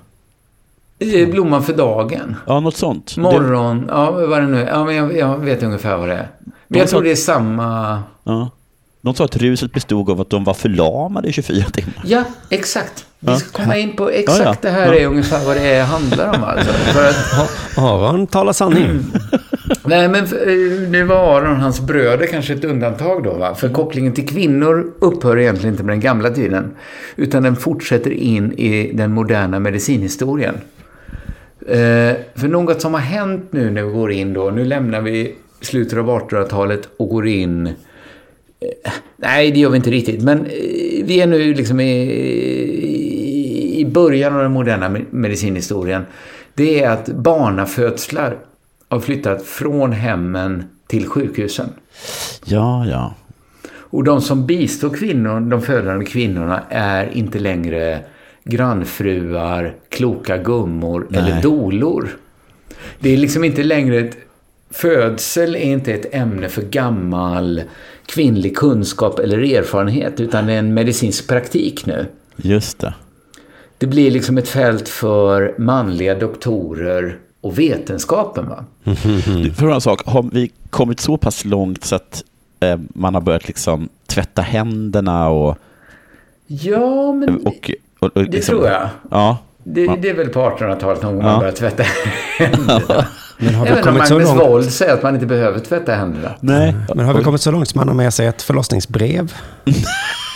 Blomman 1.30 1.62
för 1.62 1.72
dagen. 1.72 2.36
Ja, 2.46 2.60
något 2.60 2.76
sånt. 2.76 3.16
Morgon, 3.16 3.84
ja 3.88 4.10
vad 4.10 4.28
var 4.28 4.40
det 4.40 4.46
nu? 4.46 4.66
Ja 4.70 4.84
men 4.84 4.94
jag, 4.94 5.16
jag 5.16 5.38
vet 5.38 5.62
ungefär 5.62 5.96
vad 5.96 6.08
det 6.08 6.14
är. 6.14 6.28
Men 6.68 6.78
jag 6.80 6.88
sa- 6.88 6.96
tror 6.96 7.04
det 7.04 7.10
är 7.10 7.16
samma... 7.16 7.92
Det, 7.94 8.00
ja. 8.24 8.50
De 9.00 9.14
sa 9.14 9.24
att 9.24 9.36
ruset 9.36 9.72
bestod 9.72 10.10
av 10.10 10.20
att 10.20 10.30
de 10.30 10.44
var 10.44 10.54
förlamade 10.54 11.28
i 11.28 11.32
24 11.32 11.64
timmar. 11.64 12.02
Ja, 12.04 12.24
exakt. 12.50 13.06
Vi 13.18 13.32
Ja. 13.32 13.36
ska 13.38 13.62
komma 13.62 13.76
in 13.76 13.96
på 13.96 14.10
exakt 14.10 14.38
Ja, 14.38 14.44
ja. 14.44 14.56
det 14.62 14.70
här 14.70 14.86
Ja. 14.92 15.00
är 15.00 15.06
ungefär 15.06 15.46
vad 15.46 15.56
det 15.56 15.62
är, 15.74 15.84
handlar 15.84 16.34
om 16.36 16.44
alltså. 16.44 16.72
För 16.72 17.08
att, 17.08 17.78
Aron 17.78 18.26
talar 18.26 18.52
sanning. 18.52 19.00
nej 19.84 20.08
men 20.08 20.24
eh, 20.24 20.88
nu 20.90 21.04
var 21.04 21.36
Aron 21.40 21.50
och 21.50 21.56
hans 21.56 21.80
bröder 21.80 22.26
kanske 22.26 22.52
ett 22.54 22.64
undantag 22.64 23.22
då 23.24 23.34
va? 23.34 23.54
För 23.54 23.68
kopplingen 23.68 24.12
till 24.12 24.28
kvinnor 24.28 24.92
upphör 24.98 25.38
egentligen 25.38 25.74
inte 25.74 25.84
med 25.84 25.92
den 25.92 26.00
gamla 26.00 26.30
tiden. 26.30 26.70
Utan 27.16 27.42
den 27.42 27.56
fortsätter 27.56 28.10
in 28.10 28.52
i 28.52 28.90
den 28.94 29.12
moderna 29.12 29.58
medicinhistorien. 29.58 30.54
Eh, 31.66 32.16
för 32.34 32.48
något 32.48 32.80
som 32.80 32.94
har 32.94 33.00
hänt 33.00 33.48
nu 33.50 33.70
när 33.70 33.82
vi 33.82 33.92
går 33.92 34.12
in 34.12 34.32
då, 34.32 34.50
nu 34.50 34.64
lämnar 34.64 35.00
vi 35.00 35.34
slutet 35.60 35.98
av 35.98 36.06
1800-talet 36.08 36.88
och 36.96 37.08
går 37.08 37.26
in 37.28 37.66
Eh, 37.66 38.92
Nej, 39.16 39.50
det 39.50 39.58
gör 39.60 39.70
vi 39.70 39.76
inte 39.76 39.90
riktigt. 39.90 40.22
Men 40.22 40.44
vi 41.04 41.20
är 41.20 41.26
nu 41.26 41.54
liksom 41.54 41.80
i, 41.80 43.74
i 43.76 43.84
början 43.84 44.34
av 44.36 44.42
den 44.42 44.52
moderna 44.52 44.88
me- 44.88 45.04
medicinhistorien. 45.10 46.02
Det 46.54 46.82
är 46.82 46.90
att 46.90 47.06
barnafödslar 47.06 48.36
har 48.92 49.00
flyttat 49.00 49.42
från 49.42 49.92
hemmen 49.92 50.64
till 50.86 51.06
sjukhusen. 51.06 51.68
Ja, 52.44 52.86
ja. 52.86 53.14
Och 53.74 54.04
de 54.04 54.20
som 54.20 54.46
bistår 54.46 54.90
kvinnor, 54.90 55.40
de 55.40 55.62
födande 55.62 56.04
kvinnorna 56.04 56.62
är 56.68 57.10
inte 57.16 57.38
längre 57.38 58.00
grannfruar, 58.44 59.74
kloka 59.88 60.38
gummor 60.38 61.06
Nej. 61.10 61.20
eller 61.20 61.42
dolor. 61.42 62.08
Det 62.98 63.10
är 63.10 63.16
liksom 63.16 63.44
inte 63.44 63.62
längre 63.62 63.98
ett... 63.98 64.16
Födsel 64.70 65.56
är 65.56 65.60
inte 65.60 65.92
ett 65.92 66.14
ämne 66.14 66.48
för 66.48 66.62
gammal 66.62 67.62
kvinnlig 68.06 68.56
kunskap 68.56 69.18
eller 69.18 69.38
erfarenhet 69.38 70.20
utan 70.20 70.46
det 70.46 70.52
är 70.52 70.58
en 70.58 70.74
medicinsk 70.74 71.28
praktik 71.28 71.86
nu. 71.86 72.06
Just 72.36 72.78
det. 72.78 72.94
Det 73.78 73.86
blir 73.86 74.10
liksom 74.10 74.38
ett 74.38 74.48
fält 74.48 74.88
för 74.88 75.54
manliga 75.58 76.14
doktorer 76.14 77.18
och 77.42 77.58
vetenskapen. 77.58 78.48
Va? 78.48 78.64
För 79.56 79.70
en 79.70 79.80
sak, 79.80 80.06
har 80.06 80.22
vi 80.32 80.50
kommit 80.70 81.00
så 81.00 81.16
pass 81.16 81.44
långt 81.44 81.84
så 81.84 81.96
att 81.96 82.22
eh, 82.60 82.78
man 82.94 83.14
har 83.14 83.20
börjat 83.20 83.48
liksom 83.48 83.88
tvätta 84.06 84.42
händerna 84.42 85.28
och... 85.28 85.56
Ja, 86.46 87.12
men 87.12 87.46
och, 87.46 87.70
och, 88.00 88.08
och 88.16 88.24
det 88.24 88.30
liksom, 88.32 88.56
tror 88.56 88.68
jag. 88.68 88.88
Ja. 89.10 89.38
Det, 89.64 89.86
det 89.86 90.08
är 90.10 90.14
väl 90.14 90.28
på 90.28 90.40
1800-talet 90.40 91.02
någon 91.02 91.14
gång 91.14 91.24
Ja. 91.24 91.30
man 91.30 91.38
började 91.40 91.56
tvätta 91.56 91.82
händerna. 92.38 93.06
Men 93.38 93.54
har 93.54 93.64
vi 93.64 93.70
Även 93.70 93.78
om 93.78 93.84
kommit 93.84 94.08
så 94.08 94.14
Magnus 94.14 94.28
långt? 94.28 94.40
Wold 94.50 94.72
säger 94.72 94.94
att 94.94 95.02
man 95.02 95.14
inte 95.14 95.26
behöver 95.26 95.58
tvätta 95.58 95.94
händerna. 95.94 96.34
Nej. 96.40 96.76
Men 96.94 97.06
har 97.06 97.14
vi 97.14 97.24
kommit 97.24 97.40
så 97.40 97.50
långt 97.50 97.68
som 97.68 97.78
man 97.78 97.88
har 97.88 97.94
med 97.94 98.14
sig 98.14 98.26
ett 98.26 98.42
förlossningsbrev? 98.42 99.32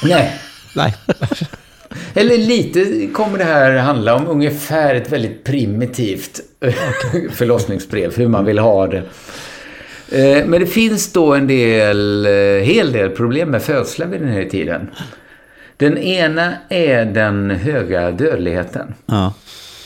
Nej. 0.04 0.40
Nej. 0.76 0.96
Eller 2.14 2.38
lite 2.38 3.06
kommer 3.12 3.38
det 3.38 3.44
här 3.44 3.76
handla 3.76 4.14
om 4.14 4.26
ungefär 4.28 4.94
ett 4.94 5.12
väldigt 5.12 5.44
primitivt 5.44 6.40
förlossningsbrev, 7.30 8.16
hur 8.16 8.28
man 8.28 8.44
vill 8.44 8.58
ha 8.58 8.86
det. 8.86 9.02
Eh, 10.12 10.46
Men 10.46 10.60
det 10.60 10.66
finns 10.66 11.12
då 11.12 11.34
en 11.34 11.46
del, 11.46 12.26
eh, 12.26 12.32
hel 12.64 12.92
del 12.92 13.10
problem 13.10 13.50
med 13.50 13.62
födslar 13.62 14.06
vid 14.06 14.20
den 14.20 14.28
här 14.32 14.44
tiden. 14.44 14.90
Den 15.76 15.98
ena 15.98 16.52
är 16.68 17.04
den 17.04 17.50
höga 17.50 18.10
dödligheten 18.10 18.94
Ja. 19.06 19.34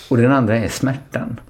och 0.09 0.17
den 0.17 0.33
andra 0.33 0.57
är 0.59 0.69
smärtan. 0.69 1.41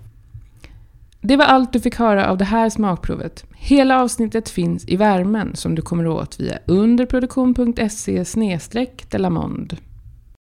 Det 1.22 1.36
var 1.36 1.44
allt 1.44 1.72
du 1.72 1.80
fick 1.80 1.96
höra 1.96 2.28
av 2.30 2.38
det 2.38 2.44
här 2.44 2.70
smakprovet. 2.70 3.44
Hela 3.56 4.00
avsnittet 4.02 4.48
finns 4.48 4.88
i 4.88 4.96
värmen 4.96 5.56
som 5.56 5.74
du 5.74 5.82
kommer 5.82 6.06
åt 6.06 6.40
via 6.40 6.58
underproduktion.se 6.66 8.24
delamond. 9.10 9.76